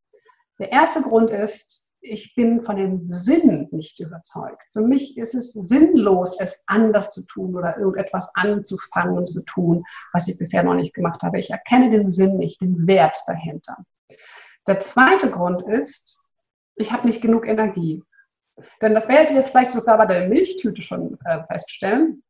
Der 0.60 0.72
erste 0.72 1.02
Grund 1.02 1.32
ist, 1.32 1.92
ich 2.02 2.36
bin 2.36 2.62
von 2.62 2.76
dem 2.76 3.04
Sinn 3.04 3.68
nicht 3.72 4.00
überzeugt. 4.00 4.62
Für 4.72 4.82
mich 4.82 5.18
ist 5.18 5.34
es 5.34 5.54
sinnlos, 5.54 6.40
es 6.40 6.64
anders 6.68 7.12
zu 7.12 7.26
tun 7.26 7.56
oder 7.56 7.78
irgendetwas 7.78 8.30
anzufangen 8.36 9.26
zu 9.26 9.44
tun, 9.46 9.84
was 10.14 10.28
ich 10.28 10.38
bisher 10.38 10.64
noch 10.64 10.76
nicht 10.76 10.94
gemacht 10.94 11.24
habe. 11.24 11.40
Ich 11.40 11.50
erkenne 11.50 11.90
den 11.90 12.10
Sinn 12.10 12.38
nicht, 12.38 12.62
den 12.62 12.86
Wert 12.88 13.18
dahinter. 13.28 13.78
Der 14.68 14.80
zweite 14.80 15.32
Grund 15.32 15.64
ist, 15.64 16.24
ich 16.76 16.92
habe 16.92 17.08
nicht 17.08 17.22
genug 17.22 17.48
Energie. 17.48 18.04
Denn 18.82 18.94
das 18.94 19.08
werdet 19.08 19.32
ihr 19.32 19.38
jetzt 19.38 19.50
vielleicht 19.50 19.72
sogar 19.72 19.98
bei 19.98 20.06
der 20.06 20.28
Milchtüte 20.28 20.82
schon 20.82 21.18
äh, 21.26 21.44
feststellen. 21.46 22.24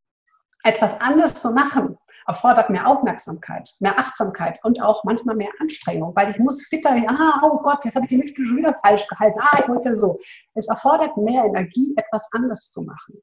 Etwas 0.64 1.00
anders 1.00 1.36
zu 1.36 1.52
machen, 1.52 1.98
erfordert 2.28 2.70
mehr 2.70 2.88
Aufmerksamkeit, 2.88 3.74
mehr 3.80 4.00
Achtsamkeit 4.00 4.60
und 4.64 4.82
auch 4.82 5.04
manchmal 5.04 5.36
mehr 5.36 5.52
Anstrengung, 5.60 6.16
weil 6.16 6.30
ich 6.30 6.40
muss 6.40 6.66
fitter, 6.66 6.96
ah, 7.08 7.42
oh 7.44 7.60
Gott, 7.62 7.86
jetzt 7.86 7.96
habe 7.96 8.06
ich 8.06 8.10
die 8.10 8.18
Milchbücher 8.18 8.48
schon 8.48 8.58
wieder 8.58 8.74
falsch 8.74 9.08
gehalten, 9.08 9.40
ah, 9.42 9.60
ich 9.60 9.68
wollte 9.68 9.80
es 9.80 9.86
ja 9.86 9.96
so. 9.96 10.20
Es 10.56 10.68
erfordert 10.68 11.16
mehr 11.18 11.46
Energie, 11.46 11.94
etwas 11.98 12.28
anders 12.32 12.72
zu 12.72 12.82
machen. 12.82 13.22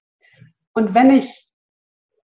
Und 0.75 0.95
wenn 0.95 1.11
ich 1.11 1.49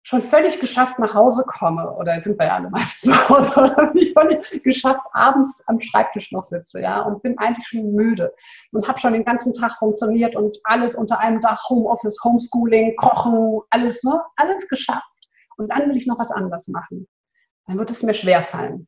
schon 0.04 0.20
völlig 0.20 0.58
geschafft 0.58 0.98
nach 0.98 1.14
Hause 1.14 1.44
komme, 1.46 1.94
oder 1.94 2.18
sind 2.18 2.38
wir 2.38 2.46
ja 2.46 2.56
alle 2.56 2.70
meist 2.70 3.02
zu 3.02 3.28
Hause, 3.28 3.52
oder 3.56 3.76
wenn 3.76 3.96
ich 3.96 4.12
völlig 4.12 4.62
geschafft 4.64 5.04
abends 5.12 5.62
am 5.68 5.80
Schreibtisch 5.80 6.32
noch 6.32 6.42
sitze, 6.42 6.80
ja, 6.80 7.02
und 7.02 7.22
bin 7.22 7.38
eigentlich 7.38 7.66
schon 7.66 7.92
müde 7.92 8.34
und 8.72 8.88
habe 8.88 8.98
schon 8.98 9.12
den 9.12 9.24
ganzen 9.24 9.54
Tag 9.54 9.78
funktioniert 9.78 10.34
und 10.34 10.58
alles 10.64 10.96
unter 10.96 11.20
einem 11.20 11.40
Dach, 11.40 11.62
Homeoffice, 11.68 12.18
Homeschooling, 12.24 12.96
Kochen, 12.96 13.60
alles, 13.70 14.02
ne, 14.02 14.20
alles 14.36 14.66
geschafft 14.68 15.11
und 15.56 15.68
dann 15.68 15.88
will 15.88 15.96
ich 15.96 16.06
noch 16.06 16.18
was 16.18 16.30
anderes 16.30 16.68
machen, 16.68 17.06
dann 17.66 17.78
wird 17.78 17.90
es 17.90 18.02
mir 18.02 18.14
schwer 18.14 18.44
fallen. 18.44 18.86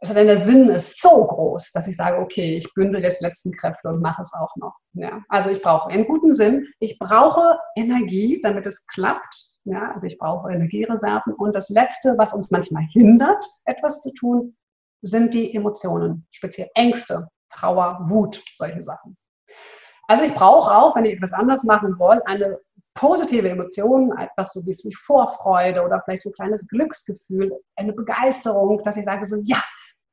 Also 0.00 0.12
denn 0.12 0.26
der 0.26 0.36
Sinn 0.36 0.68
ist 0.68 1.00
so 1.00 1.26
groß, 1.26 1.72
dass 1.72 1.86
ich 1.86 1.96
sage, 1.96 2.18
okay, 2.18 2.56
ich 2.56 2.72
bündel 2.74 3.02
jetzt 3.02 3.22
letzten 3.22 3.52
Kräfte 3.52 3.88
und 3.88 4.02
mache 4.02 4.20
es 4.20 4.34
auch 4.34 4.54
noch. 4.56 4.74
Ja, 4.92 5.22
also 5.30 5.48
ich 5.48 5.62
brauche 5.62 5.88
einen 5.88 6.06
guten 6.06 6.34
Sinn, 6.34 6.66
ich 6.78 6.98
brauche 6.98 7.58
Energie, 7.74 8.38
damit 8.42 8.66
es 8.66 8.86
klappt. 8.86 9.34
Ja, 9.64 9.92
also 9.92 10.06
ich 10.06 10.18
brauche 10.18 10.52
Energiereserven. 10.52 11.32
Und 11.32 11.54
das 11.54 11.70
Letzte, 11.70 12.16
was 12.18 12.34
uns 12.34 12.50
manchmal 12.50 12.82
hindert, 12.92 13.42
etwas 13.64 14.02
zu 14.02 14.12
tun, 14.12 14.54
sind 15.00 15.32
die 15.32 15.54
Emotionen, 15.54 16.26
speziell 16.30 16.68
Ängste, 16.74 17.28
Trauer, 17.48 18.00
Wut, 18.04 18.42
solche 18.56 18.82
Sachen. 18.82 19.16
Also 20.06 20.24
ich 20.24 20.34
brauche 20.34 20.70
auch, 20.70 20.96
wenn 20.96 21.06
ich 21.06 21.14
etwas 21.14 21.32
anders 21.32 21.64
machen 21.64 21.98
wollt, 21.98 22.20
eine 22.26 22.58
positive 22.94 23.48
Emotionen, 23.48 24.16
etwas 24.16 24.52
so 24.52 24.64
wie 24.64 24.94
Vorfreude 24.94 25.82
oder 25.82 26.00
vielleicht 26.04 26.22
so 26.22 26.30
ein 26.30 26.34
kleines 26.34 26.66
Glücksgefühl, 26.68 27.52
eine 27.76 27.92
Begeisterung, 27.92 28.80
dass 28.82 28.96
ich 28.96 29.04
sage 29.04 29.26
so, 29.26 29.36
ja, 29.42 29.62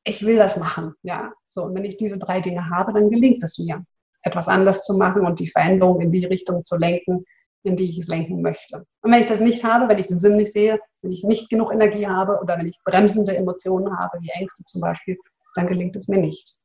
ich 0.03 0.25
will 0.25 0.37
das 0.37 0.57
machen. 0.57 0.93
Ja, 1.03 1.31
so. 1.47 1.63
Und 1.63 1.75
wenn 1.75 1.85
ich 1.85 1.97
diese 1.97 2.17
drei 2.17 2.41
Dinge 2.41 2.69
habe, 2.69 2.93
dann 2.93 3.09
gelingt 3.09 3.43
es 3.43 3.59
mir, 3.59 3.83
etwas 4.23 4.47
anders 4.47 4.83
zu 4.83 4.97
machen 4.97 5.25
und 5.25 5.39
die 5.39 5.49
Veränderung 5.49 6.01
in 6.01 6.11
die 6.11 6.25
Richtung 6.25 6.63
zu 6.63 6.75
lenken, 6.77 7.23
in 7.63 7.75
die 7.75 7.89
ich 7.89 7.99
es 7.99 8.07
lenken 8.07 8.41
möchte. 8.41 8.85
Und 9.01 9.11
wenn 9.11 9.19
ich 9.19 9.27
das 9.27 9.39
nicht 9.39 9.63
habe, 9.63 9.87
wenn 9.87 9.99
ich 9.99 10.07
den 10.07 10.19
Sinn 10.19 10.37
nicht 10.37 10.51
sehe, 10.51 10.79
wenn 11.01 11.11
ich 11.11 11.23
nicht 11.23 11.49
genug 11.49 11.71
Energie 11.73 12.07
habe 12.07 12.39
oder 12.41 12.57
wenn 12.57 12.67
ich 12.67 12.79
bremsende 12.83 13.35
Emotionen 13.35 13.97
habe, 13.97 14.19
wie 14.21 14.29
Ängste 14.29 14.63
zum 14.65 14.81
Beispiel, 14.81 15.17
dann 15.55 15.67
gelingt 15.67 15.95
es 15.95 16.07
mir 16.07 16.19
nicht. 16.19 16.57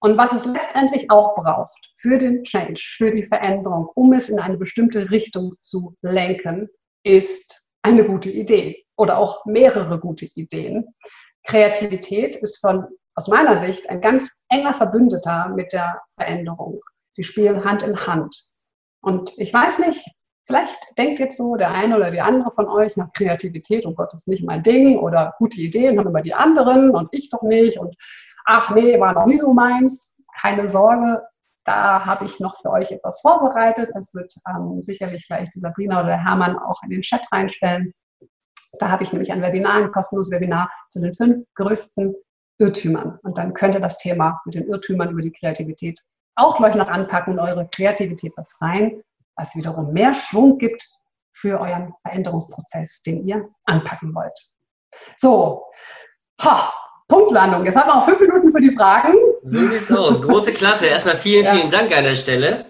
Und 0.00 0.18
was 0.18 0.32
es 0.32 0.44
letztendlich 0.44 1.10
auch 1.10 1.34
braucht 1.34 1.90
für 1.96 2.18
den 2.18 2.44
Change, 2.44 2.80
für 2.96 3.10
die 3.10 3.24
Veränderung, 3.24 3.88
um 3.94 4.12
es 4.12 4.28
in 4.28 4.38
eine 4.38 4.56
bestimmte 4.56 5.10
Richtung 5.10 5.54
zu 5.60 5.96
lenken, 6.02 6.68
ist 7.02 7.70
eine 7.82 8.04
gute 8.04 8.30
Idee 8.30 8.84
oder 8.96 9.18
auch 9.18 9.44
mehrere 9.46 9.98
gute 9.98 10.26
Ideen. 10.34 10.94
Kreativität 11.44 12.36
ist 12.36 12.58
von, 12.58 12.84
aus 13.14 13.28
meiner 13.28 13.56
Sicht 13.56 13.88
ein 13.88 14.00
ganz 14.00 14.30
enger 14.48 14.74
Verbündeter 14.74 15.52
mit 15.54 15.72
der 15.72 16.00
Veränderung. 16.14 16.80
Die 17.16 17.24
spielen 17.24 17.64
Hand 17.64 17.82
in 17.82 18.06
Hand. 18.06 18.36
Und 19.00 19.32
ich 19.38 19.52
weiß 19.52 19.78
nicht, 19.78 20.04
vielleicht 20.46 20.76
denkt 20.98 21.20
jetzt 21.20 21.36
so 21.36 21.56
der 21.56 21.70
eine 21.70 21.96
oder 21.96 22.10
die 22.10 22.20
andere 22.20 22.50
von 22.52 22.68
euch 22.68 22.96
nach 22.96 23.12
Kreativität, 23.12 23.86
oh 23.86 23.92
Gott, 23.92 24.12
das 24.12 24.22
ist 24.22 24.28
nicht 24.28 24.44
mein 24.44 24.62
Ding 24.62 24.98
oder 24.98 25.34
gute 25.38 25.60
Ideen 25.60 25.98
haben 25.98 26.08
immer 26.08 26.22
die 26.22 26.34
anderen 26.34 26.90
und 26.90 27.08
ich 27.12 27.30
doch 27.30 27.42
nicht 27.42 27.78
und 27.78 27.94
ach 28.46 28.70
nee, 28.70 28.98
war 28.98 29.12
noch 29.12 29.26
nie 29.26 29.38
so 29.38 29.52
meins, 29.52 30.24
keine 30.40 30.68
Sorge, 30.68 31.22
da 31.66 32.06
habe 32.06 32.24
ich 32.24 32.38
noch 32.38 32.60
für 32.60 32.70
euch 32.70 32.92
etwas 32.92 33.20
vorbereitet. 33.20 33.90
Das 33.92 34.14
wird 34.14 34.32
ähm, 34.48 34.80
sicherlich 34.80 35.26
gleich 35.26 35.50
die 35.50 35.58
Sabrina 35.58 35.98
oder 35.98 36.10
der 36.10 36.24
Hermann 36.24 36.56
auch 36.56 36.80
in 36.84 36.90
den 36.90 37.02
Chat 37.02 37.22
reinstellen. 37.32 37.92
Da 38.78 38.88
habe 38.88 39.02
ich 39.02 39.12
nämlich 39.12 39.32
ein 39.32 39.42
Webinar, 39.42 39.74
ein 39.74 39.90
kostenloses 39.90 40.30
Webinar 40.30 40.70
zu 40.90 41.00
den 41.00 41.12
fünf 41.12 41.38
größten 41.56 42.14
Irrtümern. 42.58 43.18
Und 43.24 43.36
dann 43.36 43.52
könnt 43.52 43.74
ihr 43.74 43.80
das 43.80 43.98
Thema 43.98 44.40
mit 44.44 44.54
den 44.54 44.68
Irrtümern 44.68 45.10
über 45.10 45.22
die 45.22 45.32
Kreativität 45.32 46.00
auch 46.36 46.58
gleich 46.58 46.74
noch 46.74 46.88
anpacken 46.88 47.32
und 47.32 47.40
eure 47.40 47.66
Kreativität 47.68 48.34
befreien, 48.36 49.02
was 49.36 49.56
wiederum 49.56 49.92
mehr 49.92 50.14
Schwung 50.14 50.58
gibt 50.58 50.86
für 51.32 51.60
euren 51.60 51.94
Veränderungsprozess, 52.02 53.02
den 53.02 53.26
ihr 53.26 53.48
anpacken 53.64 54.14
wollt. 54.14 54.38
So, 55.16 55.64
ha, 56.40 56.72
Punktlandung. 57.08 57.64
Jetzt 57.64 57.76
haben 57.76 57.88
wir 57.88 57.96
auch 57.96 58.04
fünf 58.04 58.20
Minuten 58.20 58.52
für 58.52 58.60
die 58.60 58.70
Fragen. 58.70 59.14
So 59.42 59.66
sieht's 59.68 59.90
aus. 59.92 60.22
Große 60.22 60.52
Klasse. 60.52 60.86
Erstmal 60.86 61.16
vielen, 61.16 61.44
ja. 61.44 61.54
vielen 61.54 61.70
Dank 61.70 61.96
an 61.96 62.04
der 62.04 62.14
Stelle 62.14 62.66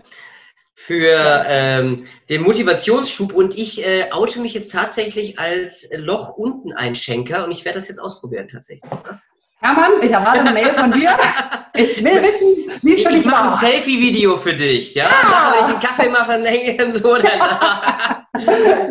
für 0.87 1.44
ähm, 1.49 2.07
den 2.29 2.42
Motivationsschub 2.42 3.33
und 3.33 3.59
ich 3.59 3.85
äh, 3.85 4.12
oute 4.12 4.38
mich 4.38 4.55
jetzt 4.55 4.70
tatsächlich 4.70 5.37
als 5.38 5.88
Loch 5.96 6.37
unten 6.37 6.72
Einschenker 6.72 7.44
und 7.44 7.51
ich 7.51 7.64
werde 7.64 7.81
das 7.81 7.88
jetzt 7.88 7.99
ausprobieren 7.99 8.46
tatsächlich. 8.46 8.88
Hermann, 9.59 10.03
ich 10.03 10.12
erwarte 10.12 10.40
eine 10.40 10.53
Mail 10.53 10.72
von 10.75 10.92
dir. 10.92 11.11
Ich 11.75 11.96
will 12.03 12.22
wissen, 12.22 12.70
wie 12.83 12.94
es 12.94 13.03
für 13.03 13.09
dich 13.09 13.20
Ich 13.20 13.27
mache 13.27 13.49
ein 13.49 13.55
Selfie-Video 13.55 14.37
für 14.37 14.55
dich, 14.55 14.94
ja? 14.94 15.09
Ah. 15.09 15.53
Wenn 15.53 15.64
ich 15.64 15.70
einen 15.72 15.81
Kaffee 15.81 16.09
mache, 16.09 16.33
dann 16.33 16.44
hänge 16.44 16.72
ich 16.72 16.94
so 16.94 17.16
danach. 17.16 18.22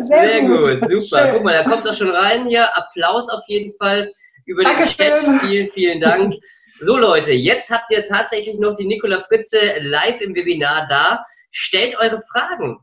Sehr 0.00 0.42
gut. 0.42 0.60
gut. 0.60 0.90
super. 0.90 1.24
Schön. 1.24 1.34
Guck 1.34 1.44
mal, 1.44 1.54
da 1.54 1.68
kommt 1.68 1.86
doch 1.86 1.94
schon 1.94 2.10
rein 2.10 2.46
hier. 2.46 2.68
Applaus 2.76 3.28
auf 3.30 3.42
jeden 3.46 3.76
Fall 3.76 4.12
über 4.46 4.62
Dankeschön. 4.62 4.96
den 4.98 5.18
Chat. 5.18 5.40
Vielen, 5.42 5.68
vielen 5.68 6.00
Dank. 6.00 6.34
So 6.80 6.96
Leute, 6.96 7.32
jetzt 7.32 7.70
habt 7.70 7.90
ihr 7.90 8.04
tatsächlich 8.04 8.58
noch 8.58 8.74
die 8.74 8.86
Nicola 8.86 9.20
Fritze 9.20 9.78
live 9.80 10.20
im 10.20 10.34
Webinar 10.34 10.86
da. 10.88 11.24
Stellt 11.50 11.98
eure 11.98 12.20
Fragen. 12.32 12.78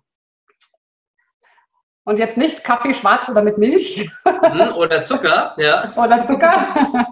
Und 2.06 2.20
jetzt 2.20 2.38
nicht 2.38 2.66
Kaffee 2.66 2.94
schwarz 2.94 3.30
oder 3.30 3.44
mit 3.44 3.58
Milch. 3.58 4.10
Hm, 4.26 4.74
oder 4.76 5.04
Zucker, 5.04 5.56
ja. 5.58 5.90
Oder 5.96 6.22
Zucker, 6.24 6.54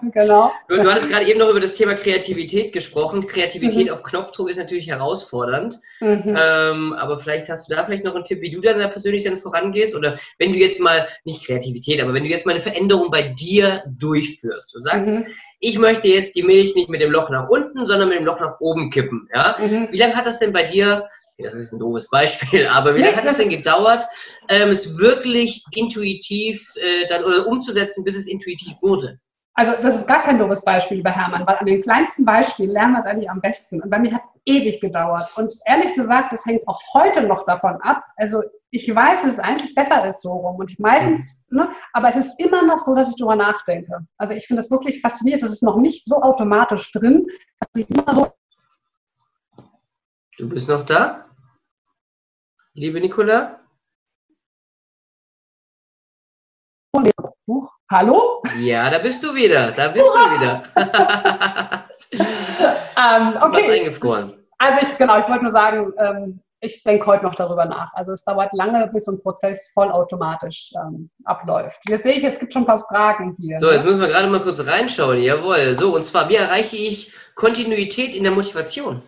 genau. 0.13 0.51
Du, 0.67 0.75
du, 0.75 0.91
hattest 0.91 1.10
gerade 1.10 1.25
eben 1.25 1.39
noch 1.39 1.49
über 1.49 1.62
das 1.62 1.75
Thema 1.75 1.93
Kreativität 1.93 2.73
gesprochen. 2.73 3.25
Kreativität 3.25 3.88
mhm. 3.88 3.93
auf 3.93 4.04
Knopfdruck 4.04 4.49
ist 4.49 4.58
natürlich 4.58 4.89
herausfordernd. 4.89 5.80
Mhm. 6.01 6.36
Ähm, 6.38 6.93
aber 6.93 7.19
vielleicht 7.21 7.47
hast 7.47 7.69
du 7.69 7.75
da 7.75 7.86
vielleicht 7.86 8.04
noch 8.04 8.15
einen 8.15 8.25
Tipp, 8.25 8.41
wie 8.41 8.51
du 8.51 8.60
dann 8.60 8.80
da 8.80 8.89
persönlich 8.89 9.23
dann 9.23 9.38
vorangehst. 9.38 9.95
Oder 9.95 10.17
wenn 10.39 10.51
du 10.51 10.60
jetzt 10.60 10.82
mal, 10.82 11.08
nicht 11.23 11.45
Kreativität, 11.45 12.01
aber 12.01 12.13
wenn 12.13 12.23
du 12.23 12.30
jetzt 12.30 12.45
mal 12.45 12.51
eine 12.51 12.62
Veränderung 12.62 13.12
bei 13.12 13.21
dir 13.21 13.84
durchführst. 13.88 14.75
Du 14.75 14.80
sagst, 14.80 15.10
mhm. 15.10 15.25
ich 15.62 15.80
möchte 15.80 16.10
jetzt 16.10 16.36
die 16.36 16.43
Milch 16.43 16.75
nicht 16.75 16.89
mit 16.89 16.99
dem 16.99 17.12
Loch 17.12 17.30
nach 17.30 17.47
unten, 17.47 17.86
sondern 17.86 18.10
mit 18.10 18.17
dem 18.17 18.25
Loch 18.25 18.41
nach 18.41 18.60
oben 18.60 18.89
kippen. 18.89 19.30
Ja? 19.34 19.56
Mhm. 19.58 19.88
Wie 19.89 19.97
lange 19.97 20.15
hat 20.17 20.25
das 20.25 20.39
denn 20.39 20.51
bei 20.51 20.63
dir 20.63 21.08
das 21.38 21.56
ist 21.56 21.72
ein 21.72 21.80
doofes 21.80 22.10
Beispiel, 22.10 22.67
aber 22.72 22.96
wie 22.96 23.02
lange 23.02 23.15
hat 23.15 23.26
es 23.26 23.38
denn 23.38 23.50
gedauert, 23.50 24.06
ähm, 24.50 24.70
es 24.70 24.98
wirklich 24.98 25.63
intuitiv 25.72 26.74
äh, 26.76 27.08
dann 27.08 27.24
oder 27.24 27.48
umzusetzen, 27.48 28.04
bis 28.04 28.15
es 28.15 28.28
intuitiv 28.28 28.74
wurde? 28.82 29.20
Also 29.54 29.74
das 29.82 29.96
ist 29.96 30.08
gar 30.08 30.24
kein 30.24 30.39
doofes 30.39 30.63
Beispiel, 30.63 30.98
lieber 30.98 31.12
Hermann, 31.12 31.46
weil 31.46 31.58
an 31.58 31.65
den 31.65 31.82
kleinsten 31.82 32.26
Beispielen 32.26 32.72
lernen 32.72 32.94
wir 32.94 33.00
es 33.00 33.06
eigentlich 33.06 33.30
am 33.30 33.41
besten. 33.41 33.82
Und 33.82 33.89
bei 33.89 34.00
mir 34.00 34.13
hat 34.13 34.22
es 34.24 34.41
ewig 34.46 34.80
gedauert. 34.80 35.32
Und 35.36 35.54
ehrlich 35.65 35.94
gesagt, 35.94 36.32
das 36.32 36.46
hängt 36.46 36.65
auch 36.67 36.82
heute 36.94 37.24
noch 37.24 37.46
davon 37.46 37.76
ab. 37.82 38.04
Also 38.15 38.44
ich 38.70 38.94
weiß, 38.94 39.24
dass 39.24 39.34
es 39.34 39.39
eigentlich 39.39 39.76
besser 39.76 40.08
ist 40.08 40.22
so 40.22 40.32
rum. 40.32 40.56
Und 40.56 40.72
ich 40.72 40.80
meistens, 40.80 41.46
ne, 41.50 41.70
aber 41.91 42.08
es 42.08 42.15
ist 42.15 42.39
immer 42.39 42.63
noch 42.65 42.78
so, 42.78 42.96
dass 42.96 43.10
ich 43.10 43.15
darüber 43.17 43.36
nachdenke. 43.36 44.00
Also 44.17 44.34
ich 44.34 44.48
finde 44.48 44.62
das 44.62 44.72
wirklich 44.72 45.02
faszinierend. 45.02 45.44
Das 45.44 45.52
ist 45.52 45.63
noch 45.63 45.78
nicht 45.78 46.06
so 46.06 46.22
automatisch 46.22 46.89
drin, 46.94 47.28
dass 47.60 47.84
ich 47.84 47.89
immer 47.89 48.13
so. 48.13 48.32
Du 50.41 50.49
bist 50.49 50.67
noch 50.67 50.84
da? 50.88 51.25
liebe 52.73 52.99
Nicola? 52.99 53.60
Hallo? 57.91 58.41
Ja, 58.58 58.89
da 58.89 58.97
bist 58.97 59.23
du 59.23 59.36
wieder. 59.36 59.69
Da 59.69 59.89
bist 59.89 60.04
Hurra! 60.04 60.23
du 60.25 60.39
wieder. 60.39 60.63
ähm, 62.97 63.38
okay. 63.39 63.82
eingefroren. 63.82 64.34
Also 64.58 64.80
ich, 64.82 64.97
genau, 64.97 65.19
ich 65.19 65.30
wollte 65.30 65.43
nur 65.43 65.51
sagen, 65.51 65.93
ähm, 65.99 66.39
ich 66.60 66.82
denke 66.82 67.06
heute 67.06 67.23
noch 67.23 67.36
darüber 67.36 67.65
nach. 67.65 67.93
Also 67.93 68.12
es 68.13 68.23
dauert 68.23 68.51
lange, 68.54 68.88
bis 68.88 69.06
so 69.06 69.12
ein 69.12 69.21
Prozess 69.21 69.69
vollautomatisch 69.75 70.71
ähm, 70.75 71.12
abläuft. 71.23 71.82
Jetzt 71.88 72.01
sehe 72.01 72.13
ich, 72.13 72.23
es 72.23 72.39
gibt 72.39 72.54
schon 72.54 72.63
ein 72.63 72.67
paar 72.67 72.80
Fragen 72.88 73.38
hier. 73.39 73.60
So, 73.60 73.69
jetzt 73.69 73.86
müssen 73.86 74.01
wir 74.01 74.08
gerade 74.08 74.27
mal 74.27 74.41
kurz 74.41 74.65
reinschauen. 74.65 75.21
Jawohl. 75.21 75.75
So, 75.75 75.93
und 75.93 76.04
zwar, 76.04 76.30
wie 76.30 76.36
erreiche 76.36 76.77
ich 76.77 77.13
Kontinuität 77.36 78.15
in 78.15 78.23
der 78.23 78.32
Motivation? 78.32 79.04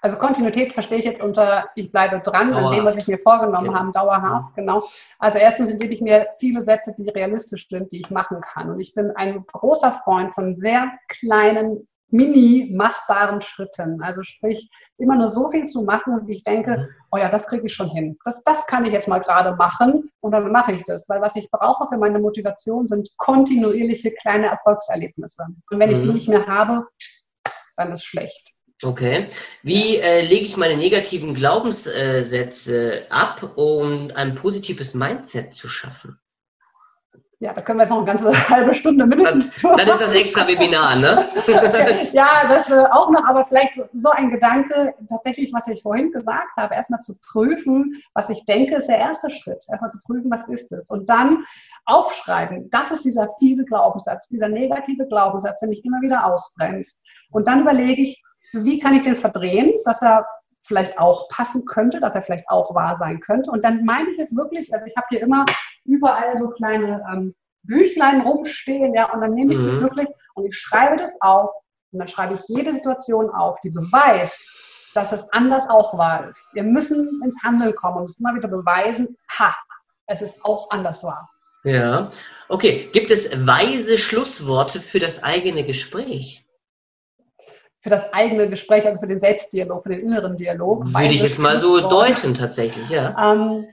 Also 0.00 0.16
Kontinuität 0.18 0.72
verstehe 0.72 0.98
ich 0.98 1.04
jetzt 1.04 1.22
unter, 1.22 1.68
ich 1.74 1.90
bleibe 1.90 2.20
dran 2.20 2.52
dauerhaft. 2.52 2.66
an 2.66 2.76
dem, 2.76 2.84
was 2.84 2.96
ich 2.96 3.08
mir 3.08 3.18
vorgenommen 3.18 3.68
okay. 3.68 3.78
habe, 3.78 3.92
dauerhaft, 3.92 4.54
genau. 4.54 4.86
Also 5.18 5.38
erstens, 5.38 5.68
indem 5.68 5.90
ich 5.90 6.00
mir 6.00 6.28
Ziele 6.34 6.60
setze, 6.60 6.94
die 6.96 7.08
realistisch 7.08 7.68
sind, 7.68 7.92
die 7.92 8.00
ich 8.00 8.10
machen 8.10 8.40
kann. 8.40 8.70
Und 8.70 8.80
ich 8.80 8.94
bin 8.94 9.10
ein 9.16 9.44
großer 9.46 9.92
Freund 9.92 10.34
von 10.34 10.54
sehr 10.54 10.92
kleinen, 11.08 11.86
mini 12.10 12.72
machbaren 12.74 13.40
Schritten. 13.40 14.02
Also 14.02 14.22
sprich, 14.22 14.70
immer 14.98 15.16
nur 15.16 15.28
so 15.28 15.48
viel 15.48 15.64
zu 15.64 15.82
machen, 15.82 16.26
wie 16.26 16.34
ich 16.34 16.44
denke, 16.44 16.78
mhm. 16.78 16.86
oh 17.12 17.16
ja, 17.18 17.28
das 17.28 17.46
kriege 17.46 17.66
ich 17.66 17.74
schon 17.74 17.88
hin. 17.88 18.16
Das, 18.24 18.42
das 18.44 18.66
kann 18.66 18.84
ich 18.84 18.92
jetzt 18.92 19.08
mal 19.08 19.18
gerade 19.18 19.56
machen 19.56 20.10
und 20.20 20.32
dann 20.32 20.50
mache 20.52 20.72
ich 20.72 20.84
das. 20.84 21.08
Weil 21.08 21.20
was 21.20 21.36
ich 21.36 21.50
brauche 21.50 21.86
für 21.88 21.98
meine 21.98 22.18
Motivation 22.18 22.86
sind 22.86 23.10
kontinuierliche 23.18 24.12
kleine 24.12 24.46
Erfolgserlebnisse. 24.46 25.46
Und 25.70 25.78
wenn 25.78 25.90
ich 25.90 26.00
die 26.00 26.08
mhm. 26.08 26.14
nicht 26.14 26.28
mehr 26.28 26.46
habe, 26.46 26.86
dann 27.76 27.92
ist 27.92 28.04
schlecht. 28.04 28.55
Okay. 28.82 29.28
Wie 29.62 29.96
äh, 29.96 30.20
lege 30.20 30.44
ich 30.44 30.56
meine 30.56 30.76
negativen 30.76 31.34
Glaubenssätze 31.34 33.06
ab, 33.08 33.52
um 33.56 34.10
ein 34.14 34.34
positives 34.34 34.94
Mindset 34.94 35.54
zu 35.54 35.68
schaffen? 35.68 36.18
Ja, 37.38 37.52
da 37.52 37.60
können 37.60 37.78
wir 37.78 37.82
jetzt 37.82 37.90
noch 37.90 37.98
eine 37.98 38.06
ganze 38.06 38.48
halbe 38.48 38.74
Stunde 38.74 39.06
mindestens 39.06 39.56
zu. 39.56 39.68
Das 39.76 39.90
ist 39.90 40.00
das 40.00 40.14
extra 40.14 40.48
Webinar, 40.48 40.96
ne? 40.96 41.28
ja, 42.12 42.48
das 42.48 42.70
äh, 42.70 42.84
auch 42.92 43.10
noch, 43.10 43.24
aber 43.26 43.44
vielleicht 43.46 43.74
so, 43.74 43.84
so, 43.92 44.08
ein 44.10 44.30
Gedanke, 44.30 44.94
tatsächlich, 45.08 45.52
was 45.52 45.68
ich 45.68 45.82
vorhin 45.82 46.12
gesagt 46.12 46.56
habe, 46.56 46.74
erstmal 46.74 47.00
zu 47.00 47.14
prüfen, 47.20 48.02
was 48.14 48.30
ich 48.30 48.44
denke, 48.46 48.76
ist 48.76 48.88
der 48.88 48.98
erste 48.98 49.28
Schritt. 49.28 49.64
Erstmal 49.70 49.90
zu 49.90 50.00
prüfen, 50.06 50.30
was 50.30 50.48
ist 50.48 50.72
es. 50.72 50.88
Und 50.88 51.10
dann 51.10 51.44
aufschreiben, 51.84 52.70
das 52.70 52.90
ist 52.90 53.04
dieser 53.04 53.28
fiese 53.38 53.66
Glaubenssatz, 53.66 54.28
dieser 54.28 54.48
negative 54.48 55.06
Glaubenssatz, 55.06 55.60
der 55.60 55.68
mich 55.68 55.84
immer 55.84 56.00
wieder 56.00 56.24
ausbremst. 56.24 57.06
Und 57.30 57.48
dann 57.48 57.60
überlege 57.60 58.00
ich, 58.00 58.22
wie 58.52 58.78
kann 58.78 58.94
ich 58.94 59.02
den 59.02 59.16
verdrehen, 59.16 59.72
dass 59.84 60.02
er 60.02 60.26
vielleicht 60.62 60.98
auch 60.98 61.28
passen 61.28 61.64
könnte, 61.64 62.00
dass 62.00 62.14
er 62.14 62.22
vielleicht 62.22 62.48
auch 62.48 62.74
wahr 62.74 62.96
sein 62.96 63.20
könnte. 63.20 63.50
Und 63.50 63.64
dann 63.64 63.84
meine 63.84 64.10
ich 64.10 64.18
es 64.18 64.36
wirklich, 64.36 64.72
also 64.74 64.84
ich 64.86 64.96
habe 64.96 65.06
hier 65.08 65.20
immer 65.20 65.44
überall 65.84 66.36
so 66.38 66.50
kleine 66.50 67.04
ähm, 67.12 67.34
Büchlein 67.62 68.22
rumstehen, 68.22 68.94
ja, 68.94 69.12
und 69.12 69.20
dann 69.20 69.34
nehme 69.34 69.52
ich 69.52 69.58
mhm. 69.60 69.64
das 69.64 69.80
wirklich 69.80 70.08
und 70.34 70.46
ich 70.46 70.56
schreibe 70.56 70.96
das 70.96 71.16
auf 71.20 71.50
und 71.92 72.00
dann 72.00 72.08
schreibe 72.08 72.34
ich 72.34 72.40
jede 72.48 72.72
Situation 72.74 73.30
auf, 73.30 73.58
die 73.60 73.70
beweist, 73.70 74.62
dass 74.94 75.12
es 75.12 75.30
anders 75.32 75.68
auch 75.68 75.96
wahr 75.96 76.28
ist. 76.30 76.42
Wir 76.54 76.62
müssen 76.62 77.20
ins 77.22 77.42
Handeln 77.42 77.74
kommen 77.74 77.98
und 77.98 78.04
es 78.04 78.18
immer 78.18 78.34
wieder 78.34 78.48
beweisen, 78.48 79.16
ha, 79.38 79.54
es 80.06 80.22
ist 80.22 80.44
auch 80.44 80.70
anders 80.70 81.02
wahr. 81.04 81.28
Ja, 81.64 82.08
okay. 82.48 82.88
Gibt 82.92 83.10
es 83.10 83.30
weise 83.46 83.98
Schlussworte 83.98 84.80
für 84.80 85.00
das 85.00 85.24
eigene 85.24 85.64
Gespräch? 85.64 86.45
Für 87.86 87.90
das 87.90 88.12
eigene 88.12 88.50
Gespräch, 88.50 88.84
also 88.84 88.98
für 88.98 89.06
den 89.06 89.20
Selbstdialog, 89.20 89.84
für 89.84 89.90
den 89.90 90.00
inneren 90.00 90.36
Dialog. 90.36 90.92
Würde 90.92 91.14
ich 91.14 91.22
jetzt 91.22 91.38
mal 91.38 91.60
so 91.60 91.88
deuten, 91.88 92.34
tatsächlich, 92.34 92.90
ja. 92.90 93.14
Ähm, 93.16 93.64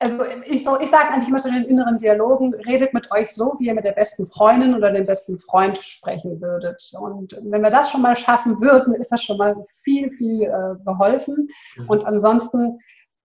also 0.00 0.24
ich, 0.44 0.64
so, 0.64 0.76
ich 0.80 0.90
sage 0.90 1.10
eigentlich 1.10 1.28
immer 1.28 1.38
zu 1.38 1.52
den 1.52 1.66
inneren 1.66 1.98
Dialogen, 1.98 2.52
redet 2.66 2.92
mit 2.92 3.08
euch 3.12 3.30
so, 3.30 3.54
wie 3.60 3.66
ihr 3.66 3.74
mit 3.74 3.84
der 3.84 3.92
besten 3.92 4.26
Freundin 4.26 4.74
oder 4.74 4.90
dem 4.90 5.06
besten 5.06 5.38
Freund 5.38 5.78
sprechen 5.78 6.40
würdet. 6.40 6.82
Und 7.00 7.38
wenn 7.44 7.62
wir 7.62 7.70
das 7.70 7.92
schon 7.92 8.02
mal 8.02 8.16
schaffen 8.16 8.60
würden, 8.60 8.92
ist 8.94 9.12
das 9.12 9.22
schon 9.22 9.36
mal 9.36 9.54
viel, 9.84 10.10
viel 10.10 10.42
äh, 10.42 10.84
geholfen. 10.84 11.46
Mhm. 11.76 11.88
Und 11.90 12.04
ansonsten 12.04 12.80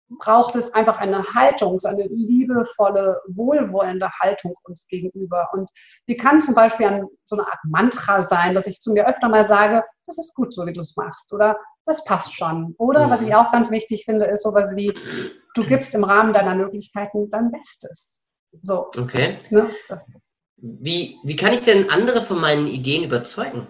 braucht 0.08 0.54
es 0.56 0.72
einfach 0.74 0.98
eine 0.98 1.24
Haltung, 1.34 1.78
so 1.78 1.88
eine 1.88 2.06
liebevolle, 2.06 3.20
wohlwollende 3.28 4.08
Haltung 4.20 4.54
uns 4.62 4.86
gegenüber. 4.86 5.48
Und 5.52 5.68
die 6.08 6.16
kann 6.16 6.40
zum 6.40 6.54
Beispiel 6.54 6.86
an 6.86 7.06
so 7.24 7.36
eine 7.36 7.46
Art 7.46 7.58
Mantra 7.64 8.22
sein, 8.22 8.54
dass 8.54 8.66
ich 8.66 8.80
zu 8.80 8.92
mir 8.92 9.08
öfter 9.08 9.28
mal 9.28 9.46
sage, 9.46 9.82
das 10.06 10.18
ist 10.18 10.34
gut 10.34 10.54
so, 10.54 10.64
wie 10.66 10.72
du 10.72 10.80
es 10.80 10.96
machst. 10.96 11.32
Oder 11.32 11.58
das 11.84 12.04
passt 12.04 12.34
schon. 12.34 12.74
Oder 12.78 13.10
was 13.10 13.20
ich 13.20 13.34
auch 13.34 13.50
ganz 13.50 13.70
wichtig 13.70 14.04
finde, 14.04 14.26
ist 14.26 14.42
sowas 14.42 14.74
wie, 14.76 14.92
du 15.54 15.64
gibst 15.64 15.94
im 15.94 16.04
Rahmen 16.04 16.32
deiner 16.32 16.54
Möglichkeiten 16.54 17.28
dein 17.30 17.50
Bestes. 17.50 18.30
So. 18.62 18.90
Okay. 18.96 19.38
Ne? 19.50 19.70
Wie, 20.56 21.18
wie 21.24 21.36
kann 21.36 21.52
ich 21.52 21.62
denn 21.62 21.90
andere 21.90 22.22
von 22.22 22.40
meinen 22.40 22.66
Ideen 22.66 23.04
überzeugen? 23.04 23.68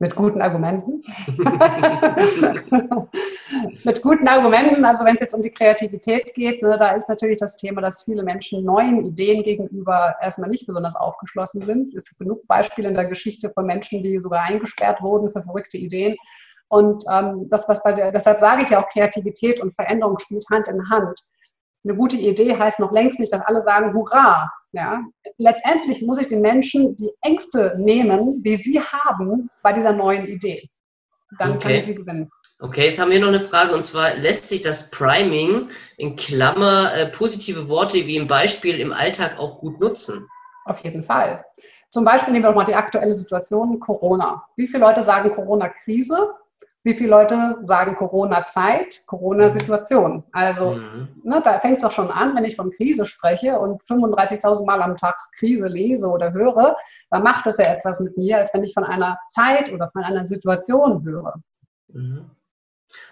Mit 0.00 0.16
guten 0.16 0.40
Argumenten. 0.40 1.02
Mit 3.84 4.02
guten 4.02 4.28
Argumenten, 4.28 4.84
also 4.84 5.04
wenn 5.04 5.14
es 5.14 5.20
jetzt 5.20 5.34
um 5.34 5.42
die 5.42 5.50
Kreativität 5.50 6.32
geht, 6.34 6.62
ne, 6.62 6.78
da 6.78 6.92
ist 6.92 7.10
natürlich 7.10 7.38
das 7.38 7.56
Thema, 7.56 7.82
dass 7.82 8.04
viele 8.04 8.22
Menschen 8.22 8.64
neuen 8.64 9.04
Ideen 9.04 9.42
gegenüber 9.42 10.16
erstmal 10.22 10.48
nicht 10.48 10.66
besonders 10.66 10.96
aufgeschlossen 10.96 11.60
sind. 11.60 11.94
Es 11.94 12.08
gibt 12.08 12.20
genug 12.20 12.46
Beispiele 12.46 12.88
in 12.88 12.94
der 12.94 13.06
Geschichte 13.06 13.50
von 13.50 13.66
Menschen, 13.66 14.02
die 14.02 14.18
sogar 14.18 14.42
eingesperrt 14.42 15.02
wurden 15.02 15.28
für 15.28 15.42
verrückte 15.42 15.76
Ideen. 15.76 16.16
Und 16.68 17.04
ähm, 17.12 17.48
das, 17.50 17.68
was 17.68 17.82
bei 17.82 17.92
der, 17.92 18.12
deshalb 18.12 18.38
sage 18.38 18.62
ich 18.62 18.70
ja 18.70 18.82
auch, 18.82 18.88
Kreativität 18.88 19.60
und 19.60 19.74
Veränderung 19.74 20.18
spielt 20.18 20.46
Hand 20.50 20.68
in 20.68 20.88
Hand. 20.88 21.20
Eine 21.84 21.96
gute 21.96 22.16
Idee 22.16 22.56
heißt 22.56 22.80
noch 22.80 22.92
längst 22.92 23.20
nicht, 23.20 23.32
dass 23.32 23.42
alle 23.42 23.60
sagen, 23.60 23.92
hurra, 23.92 24.50
ja, 24.72 25.02
letztendlich 25.38 26.02
muss 26.02 26.18
ich 26.18 26.28
den 26.28 26.40
Menschen 26.40 26.94
die 26.96 27.10
Ängste 27.22 27.76
nehmen, 27.78 28.42
die 28.42 28.56
sie 28.56 28.80
haben 28.80 29.50
bei 29.62 29.72
dieser 29.72 29.92
neuen 29.92 30.26
Idee. 30.26 30.68
Dann 31.38 31.52
okay. 31.52 31.60
kann 31.60 31.72
ich 31.72 31.84
sie 31.84 31.94
gewinnen. 31.94 32.30
Okay, 32.62 32.86
jetzt 32.86 32.98
haben 32.98 33.10
wir 33.10 33.20
noch 33.20 33.28
eine 33.28 33.40
Frage 33.40 33.74
und 33.74 33.84
zwar 33.84 34.16
lässt 34.16 34.48
sich 34.48 34.60
das 34.60 34.90
Priming 34.90 35.70
in 35.96 36.14
Klammer 36.16 36.92
äh, 36.94 37.10
positive 37.10 37.68
Worte 37.68 38.06
wie 38.06 38.16
im 38.16 38.26
Beispiel 38.26 38.78
im 38.80 38.92
Alltag 38.92 39.38
auch 39.38 39.60
gut 39.60 39.80
nutzen? 39.80 40.28
Auf 40.66 40.80
jeden 40.84 41.02
Fall. 41.02 41.44
Zum 41.90 42.04
Beispiel 42.04 42.32
nehmen 42.32 42.44
wir 42.44 42.50
doch 42.50 42.56
mal 42.56 42.64
die 42.64 42.74
aktuelle 42.74 43.14
Situation 43.14 43.80
Corona. 43.80 44.44
Wie 44.56 44.66
viele 44.66 44.84
Leute 44.84 45.02
sagen 45.02 45.34
Corona-Krise 45.34 46.34
Wie 46.82 46.94
viele 46.94 47.10
Leute 47.10 47.58
sagen 47.62 47.94
Corona-Zeit, 47.96 49.02
Corona-Situation? 49.06 50.24
Also, 50.32 50.72
mhm. 50.72 51.08
ne, 51.24 51.42
da 51.44 51.60
fängt 51.60 51.78
es 51.78 51.84
auch 51.84 51.90
schon 51.90 52.10
an, 52.10 52.34
wenn 52.34 52.44
ich 52.44 52.56
von 52.56 52.70
Krise 52.70 53.04
spreche 53.04 53.58
und 53.58 53.82
35.000 53.82 54.64
Mal 54.64 54.80
am 54.80 54.96
Tag 54.96 55.14
Krise 55.36 55.68
lese 55.68 56.08
oder 56.08 56.32
höre, 56.32 56.76
dann 57.10 57.22
macht 57.22 57.44
das 57.44 57.58
ja 57.58 57.66
etwas 57.66 58.00
mit 58.00 58.16
mir, 58.16 58.38
als 58.38 58.54
wenn 58.54 58.64
ich 58.64 58.72
von 58.72 58.84
einer 58.84 59.18
Zeit 59.28 59.70
oder 59.70 59.88
von 59.88 60.04
einer 60.04 60.24
Situation 60.24 61.04
höre. 61.04 61.34
Mhm. 61.88 62.30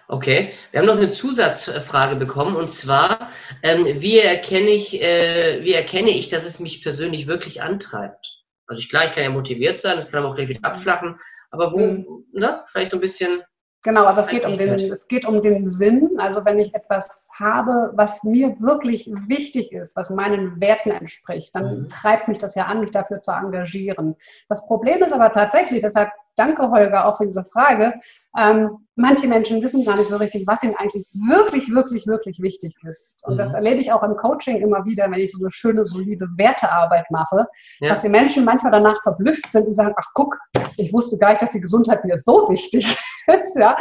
Okay, 0.07 0.51
wir 0.71 0.79
haben 0.79 0.87
noch 0.87 0.97
eine 0.97 1.11
Zusatzfrage 1.11 2.15
bekommen 2.15 2.55
und 2.55 2.71
zwar, 2.71 3.29
ähm, 3.61 3.85
wie, 3.85 4.17
erkenne 4.17 4.71
ich, 4.71 4.99
äh, 4.99 5.63
wie 5.63 5.73
erkenne 5.73 6.09
ich, 6.09 6.29
dass 6.29 6.45
es 6.45 6.59
mich 6.59 6.81
persönlich 6.81 7.27
wirklich 7.27 7.61
antreibt? 7.61 8.43
Also 8.65 8.79
ich, 8.79 8.89
klar, 8.89 9.05
ich 9.05 9.11
kann 9.11 9.23
ja 9.23 9.29
motiviert 9.29 9.79
sein, 9.79 9.95
das 9.95 10.11
kann 10.11 10.21
aber 10.21 10.31
auch 10.31 10.35
gleich 10.35 10.49
wieder 10.49 10.65
abflachen, 10.67 11.19
aber 11.51 11.71
wo, 11.73 11.79
mhm. 11.79 12.25
ne, 12.33 12.63
vielleicht 12.65 12.91
so 12.91 12.97
ein 12.97 13.01
bisschen 13.01 13.43
Genau, 13.81 14.05
also 14.05 14.19
es 14.19 14.27
geht, 14.27 14.45
um 14.45 14.57
den, 14.57 14.71
es 14.91 15.07
geht 15.07 15.25
um 15.25 15.41
den 15.41 15.69
Sinn. 15.69 16.17
Also 16.17 16.43
wenn 16.43 16.59
ich 16.59 16.75
etwas 16.75 17.29
habe, 17.39 17.91
was 17.93 18.23
mir 18.25 18.57
wirklich 18.59 19.09
wichtig 19.27 19.71
ist, 19.71 19.95
was 19.95 20.09
meinen 20.09 20.59
Werten 20.59 20.91
entspricht, 20.91 21.55
dann 21.55 21.83
mhm. 21.83 21.87
treibt 21.87 22.27
mich 22.27 22.39
das 22.39 22.55
ja 22.55 22.65
an, 22.65 22.81
mich 22.81 22.91
dafür 22.91 23.21
zu 23.21 23.31
engagieren. 23.31 24.17
Das 24.49 24.67
Problem 24.67 25.01
ist 25.01 25.13
aber 25.13 25.31
tatsächlich, 25.31 25.81
deshalb 25.81 26.09
danke 26.39 26.71
Holger 26.71 27.05
auch 27.05 27.17
für 27.17 27.25
diese 27.25 27.43
Frage, 27.43 27.93
ähm, 28.37 28.77
manche 28.95 29.27
Menschen 29.27 29.61
wissen 29.61 29.85
gar 29.85 29.97
nicht 29.97 30.09
so 30.09 30.17
richtig, 30.17 30.45
was 30.47 30.63
ihnen 30.63 30.75
eigentlich 30.75 31.05
wirklich, 31.13 31.69
wirklich, 31.73 32.07
wirklich 32.07 32.39
wichtig 32.41 32.75
ist. 32.87 33.23
Und 33.25 33.35
mhm. 33.35 33.37
das 33.39 33.53
erlebe 33.53 33.79
ich 33.79 33.91
auch 33.91 34.03
im 34.03 34.15
Coaching 34.15 34.57
immer 34.57 34.85
wieder, 34.85 35.09
wenn 35.11 35.19
ich 35.19 35.31
so 35.31 35.39
eine 35.39 35.51
schöne, 35.51 35.83
solide 35.83 36.27
Wertearbeit 36.37 37.09
mache, 37.11 37.47
ja. 37.79 37.89
dass 37.89 38.01
die 38.01 38.09
Menschen 38.09 38.45
manchmal 38.45 38.71
danach 38.71 39.01
verblüfft 39.01 39.51
sind 39.51 39.67
und 39.67 39.73
sagen, 39.73 39.93
ach 39.97 40.07
guck, 40.13 40.37
ich 40.77 40.93
wusste 40.93 41.17
gar 41.17 41.29
nicht, 41.29 41.41
dass 41.41 41.51
die 41.51 41.61
Gesundheit 41.61 42.03
mir 42.05 42.17
so 42.17 42.49
wichtig 42.49 42.97
ist. 43.27 43.55
Ja? 43.57 43.77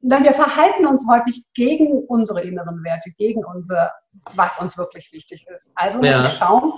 Denn 0.00 0.24
wir 0.24 0.32
verhalten 0.32 0.86
uns 0.86 1.06
häufig 1.08 1.44
gegen 1.54 2.04
unsere 2.08 2.40
inneren 2.42 2.82
Werte, 2.82 3.10
gegen 3.18 3.44
unser, 3.44 3.92
was 4.34 4.58
uns 4.58 4.76
wirklich 4.76 5.12
wichtig 5.12 5.46
ist. 5.54 5.70
Also 5.76 5.98
muss 5.98 6.08
ja. 6.08 6.24
ich 6.24 6.32
schauen, 6.32 6.72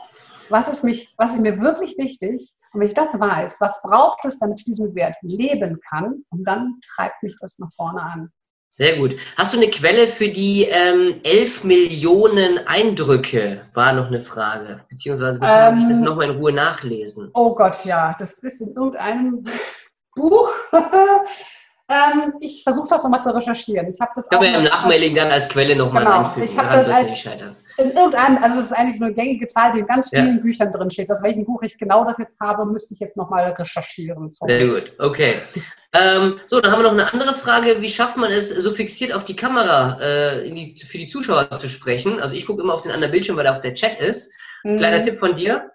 was 0.49 0.69
ist, 0.69 0.85
mich, 0.85 1.15
was 1.17 1.33
ist 1.33 1.41
mir 1.41 1.61
wirklich 1.61 1.97
wichtig? 1.99 2.55
Und 2.73 2.81
wenn 2.81 2.89
ich 2.89 2.95
das 2.95 3.19
weiß, 3.19 3.61
was 3.61 3.81
braucht 3.83 4.25
es, 4.25 4.39
damit 4.39 4.61
ich 4.61 4.65
diesen 4.65 4.95
Wert 4.95 5.17
leben 5.23 5.81
kann? 5.89 6.25
Und 6.31 6.45
dann 6.45 6.81
treibt 6.95 7.23
mich 7.23 7.37
das 7.41 7.59
nach 7.59 7.73
vorne 7.73 8.03
an. 8.03 8.31
Sehr 8.77 8.97
gut. 8.97 9.17
Hast 9.37 9.53
du 9.53 9.59
eine 9.59 9.71
Quelle 9.71 10.09
für 10.09 10.29
die 10.29 10.65
ähm, 10.65 11.21
11 11.23 11.63
Millionen 11.63 12.59
Eindrücke? 12.67 13.63
War 13.73 13.93
noch 13.93 14.09
eine 14.09 14.19
Frage. 14.19 14.85
Beziehungsweise 14.89 15.39
kann 15.39 15.49
man 15.49 15.75
ähm, 15.75 15.79
sich 15.79 15.89
das 15.91 16.01
nochmal 16.01 16.31
in 16.31 16.39
Ruhe 16.39 16.53
nachlesen? 16.53 17.31
Oh 17.35 17.55
Gott, 17.55 17.85
ja. 17.85 18.17
Das 18.19 18.39
ist 18.39 18.61
in 18.61 18.75
irgendeinem 18.75 19.45
Buch. 20.17 20.51
ähm, 21.89 22.35
ich 22.41 22.65
versuche 22.65 22.89
das 22.89 23.05
nochmal 23.05 23.21
zu 23.21 23.33
recherchieren. 23.33 23.89
Ich 23.91 24.01
habe 24.01 24.11
das 24.17 24.29
Können 24.29 24.43
wir 24.43 24.59
im 24.59 24.65
Nachmailing 24.65 25.15
dann 25.15 25.31
als 25.31 25.49
Quelle 25.49 25.77
nochmal 25.77 26.05
genau, 26.05 26.19
einfügen. 26.19 26.43
Ich 26.43 26.59
habe 26.59 26.77
das 26.77 26.89
als, 26.89 27.25
in 27.77 27.91
irgendeinem, 27.91 28.43
also 28.43 28.57
das 28.57 28.67
ist 28.67 28.73
eigentlich 28.73 28.99
so 28.99 29.05
eine 29.05 29.15
gängige 29.15 29.47
Zahl, 29.47 29.73
die 29.73 29.81
in 29.81 29.87
ganz 29.87 30.09
vielen 30.09 30.37
ja. 30.37 30.43
Büchern 30.43 30.71
drin 30.71 30.91
steht. 30.91 31.11
Aus 31.11 31.23
welchem 31.23 31.45
Buch 31.45 31.63
ich 31.63 31.77
genau 31.77 32.05
das 32.05 32.19
jetzt 32.19 32.41
habe, 32.41 32.65
müsste 32.67 32.95
ich 32.95 33.01
jetzt 33.01 33.17
nochmal 33.17 33.51
recherchieren. 33.59 34.29
Sorry. 34.29 34.53
Sehr 34.53 34.67
gut, 34.69 34.93
okay. 34.99 35.37
ähm, 35.93 36.39
so, 36.47 36.61
dann 36.61 36.71
haben 36.73 36.81
wir 36.81 36.85
noch 36.85 36.93
eine 36.93 37.13
andere 37.13 37.35
Frage. 37.35 37.81
Wie 37.81 37.89
schafft 37.89 38.17
man 38.17 38.31
es, 38.31 38.51
so 38.51 38.71
fixiert 38.73 39.13
auf 39.13 39.25
die 39.25 39.37
Kamera 39.37 40.01
äh, 40.01 40.51
die, 40.51 40.77
für 40.85 40.99
die 40.99 41.09
Zuschauer 41.09 41.59
zu 41.59 41.69
sprechen? 41.69 42.21
Also 42.21 42.37
ich 42.37 42.47
gucke 42.47 42.63
immer 42.63 42.75
auf 42.75 42.83
den 42.83 42.93
anderen 42.93 43.13
Bildschirm, 43.13 43.37
weil 43.37 43.45
da 43.45 43.57
auch 43.57 43.61
der 43.61 43.75
Chat 43.75 44.01
ist. 44.01 44.33
Mhm. 44.63 44.77
Kleiner 44.77 45.03
Tipp 45.03 45.17
von 45.17 45.35
dir 45.35 45.71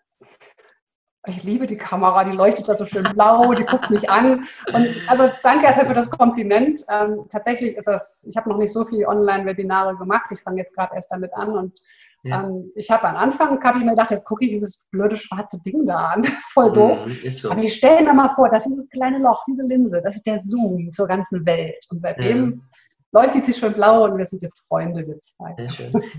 ich 1.30 1.44
liebe 1.44 1.66
die 1.66 1.78
Kamera, 1.78 2.24
die 2.24 2.36
leuchtet 2.36 2.68
da 2.68 2.74
so 2.74 2.86
schön 2.86 3.04
blau, 3.14 3.54
die 3.54 3.66
guckt 3.66 3.90
mich 3.90 4.10
an. 4.10 4.46
Und 4.74 4.88
also 5.08 5.30
danke 5.44 5.66
erstmal 5.66 5.88
für 5.88 5.94
das 5.94 6.10
Kompliment. 6.10 6.84
Ähm, 6.90 7.26
tatsächlich 7.30 7.76
ist 7.76 7.88
das, 7.88 8.26
ich 8.30 8.36
habe 8.36 8.50
noch 8.50 8.58
nicht 8.58 8.74
so 8.74 8.86
viele 8.86 9.08
Online-Webinare 9.08 9.96
gemacht, 9.96 10.30
ich 10.32 10.42
fange 10.42 10.58
jetzt 10.58 10.76
gerade 10.76 10.96
erst 10.96 11.12
damit 11.12 11.34
an 11.34 11.50
und 11.58 11.80
ja. 12.24 12.44
ähm, 12.44 12.72
ich 12.76 12.92
habe 12.92 13.08
am 13.08 13.16
Anfang, 13.16 13.64
habe 13.64 13.78
ich 13.78 13.84
mir 13.84 13.92
gedacht, 13.92 14.12
jetzt 14.12 14.26
gucke 14.26 14.44
ich 14.44 14.52
dieses 14.52 14.88
blöde 14.92 15.16
schwarze 15.16 15.62
Ding 15.62 15.86
da 15.86 16.10
an, 16.10 16.24
voll 16.54 16.74
doof. 16.74 17.06
Mhm, 17.06 17.30
so. 17.30 17.52
Aber 17.52 17.62
ich 17.62 17.76
stelle 17.76 18.06
mir 18.06 18.14
mal 18.14 18.30
vor, 18.30 18.50
das 18.50 18.66
ist 18.66 18.74
dieses 18.74 18.90
kleine 18.90 19.20
Loch, 19.20 19.44
diese 19.48 19.64
Linse, 19.64 20.02
das 20.04 20.16
ist 20.16 20.26
der 20.26 20.40
Zoom 20.40 20.92
zur 20.92 21.08
ganzen 21.08 21.46
Welt. 21.46 21.86
Und 21.90 22.00
seitdem 22.00 22.50
ja 22.50 22.69
leuchtet 23.12 23.46
sie 23.46 23.54
schon 23.54 23.74
blau 23.74 24.04
und 24.06 24.18
wir 24.18 24.26
sind 24.26 24.42
jetzt 24.42 24.68
Freunde, 24.68 25.06
wir 25.06 25.20
zwei. 25.20 25.56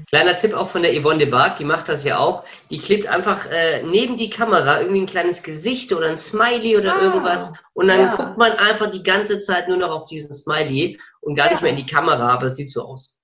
Kleiner 0.08 0.36
Tipp 0.36 0.54
auch 0.54 0.68
von 0.68 0.82
der 0.82 1.00
Yvonne 1.00 1.18
de 1.18 1.30
Barg, 1.30 1.56
die 1.56 1.64
macht 1.64 1.88
das 1.88 2.04
ja 2.04 2.18
auch. 2.18 2.44
Die 2.70 2.78
klebt 2.78 3.06
einfach 3.06 3.46
äh, 3.46 3.82
neben 3.84 4.16
die 4.16 4.30
Kamera 4.30 4.80
irgendwie 4.80 5.02
ein 5.02 5.06
kleines 5.06 5.42
Gesicht 5.42 5.92
oder 5.92 6.08
ein 6.08 6.16
Smiley 6.16 6.76
oder 6.76 6.96
ah, 6.96 7.02
irgendwas 7.02 7.52
und 7.74 7.88
dann 7.88 8.00
ja. 8.00 8.12
guckt 8.12 8.36
man 8.36 8.52
einfach 8.52 8.90
die 8.90 9.02
ganze 9.02 9.40
Zeit 9.40 9.68
nur 9.68 9.78
noch 9.78 9.90
auf 9.90 10.06
diesen 10.06 10.32
Smiley 10.32 10.98
und 11.20 11.34
gar 11.34 11.46
ja. 11.46 11.52
nicht 11.52 11.62
mehr 11.62 11.72
in 11.72 11.76
die 11.76 11.86
Kamera, 11.86 12.28
aber 12.28 12.46
es 12.46 12.56
sieht 12.56 12.70
so 12.70 12.82
aus. 12.82 13.20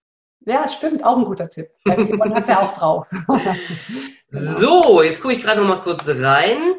Ja, 0.46 0.68
stimmt, 0.68 1.04
auch 1.04 1.16
ein 1.16 1.24
guter 1.24 1.48
Tipp. 1.48 1.68
Man 1.84 2.34
hat 2.34 2.44
es 2.44 2.48
ja 2.48 2.62
auch 2.62 2.72
drauf. 2.72 3.08
so, 4.30 5.02
jetzt 5.02 5.20
gucke 5.20 5.34
ich 5.34 5.42
gerade 5.42 5.60
noch 5.60 5.68
mal 5.68 5.82
kurz 5.82 6.08
rein. 6.08 6.76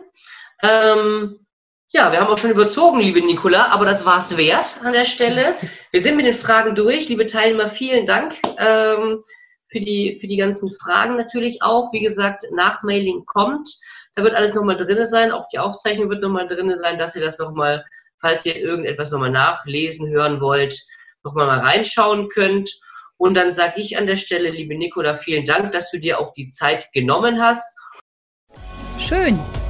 Ähm, 0.63 1.45
ja, 1.89 2.11
wir 2.11 2.19
haben 2.19 2.27
auch 2.27 2.37
schon 2.37 2.51
überzogen, 2.51 2.99
liebe 2.99 3.21
Nicola, 3.21 3.67
aber 3.67 3.85
das 3.85 4.05
war 4.05 4.19
es 4.19 4.35
wert 4.35 4.79
an 4.83 4.91
der 4.91 5.05
Stelle. 5.05 5.55
Wir 5.91 6.01
sind 6.01 6.17
mit 6.17 6.25
den 6.25 6.33
Fragen 6.33 6.75
durch. 6.75 7.07
Liebe 7.07 7.25
Teilnehmer, 7.25 7.67
vielen 7.67 8.05
Dank 8.05 8.35
ähm, 8.57 9.23
für, 9.69 9.79
die, 9.79 10.17
für 10.19 10.27
die 10.27 10.35
ganzen 10.35 10.69
Fragen 10.69 11.15
natürlich 11.15 11.61
auch. 11.61 11.93
Wie 11.93 12.01
gesagt, 12.01 12.43
Nachmailing 12.51 13.23
kommt. 13.25 13.69
Da 14.15 14.23
wird 14.23 14.35
alles 14.35 14.53
nochmal 14.53 14.75
drin 14.75 15.05
sein. 15.05 15.31
Auch 15.31 15.47
die 15.47 15.59
Aufzeichnung 15.59 16.09
wird 16.09 16.21
nochmal 16.21 16.47
drin 16.47 16.75
sein, 16.75 16.97
dass 16.97 17.15
ihr 17.15 17.21
das 17.21 17.39
nochmal, 17.39 17.85
falls 18.19 18.45
ihr 18.45 18.57
irgendetwas 18.57 19.11
nochmal 19.11 19.31
nachlesen, 19.31 20.09
hören 20.09 20.41
wollt, 20.41 20.77
nochmal 21.23 21.47
mal 21.47 21.59
reinschauen 21.59 22.27
könnt. 22.27 22.69
Und 23.15 23.33
dann 23.35 23.53
sage 23.53 23.79
ich 23.79 23.97
an 23.97 24.07
der 24.07 24.17
Stelle, 24.17 24.49
liebe 24.49 24.77
Nicola, 24.77 25.13
vielen 25.13 25.45
Dank, 25.45 25.71
dass 25.71 25.89
du 25.89 25.99
dir 25.99 26.19
auch 26.19 26.33
die 26.33 26.49
Zeit 26.49 26.91
genommen 26.91 27.41
hast. 27.41 27.73
Schön 28.99 29.39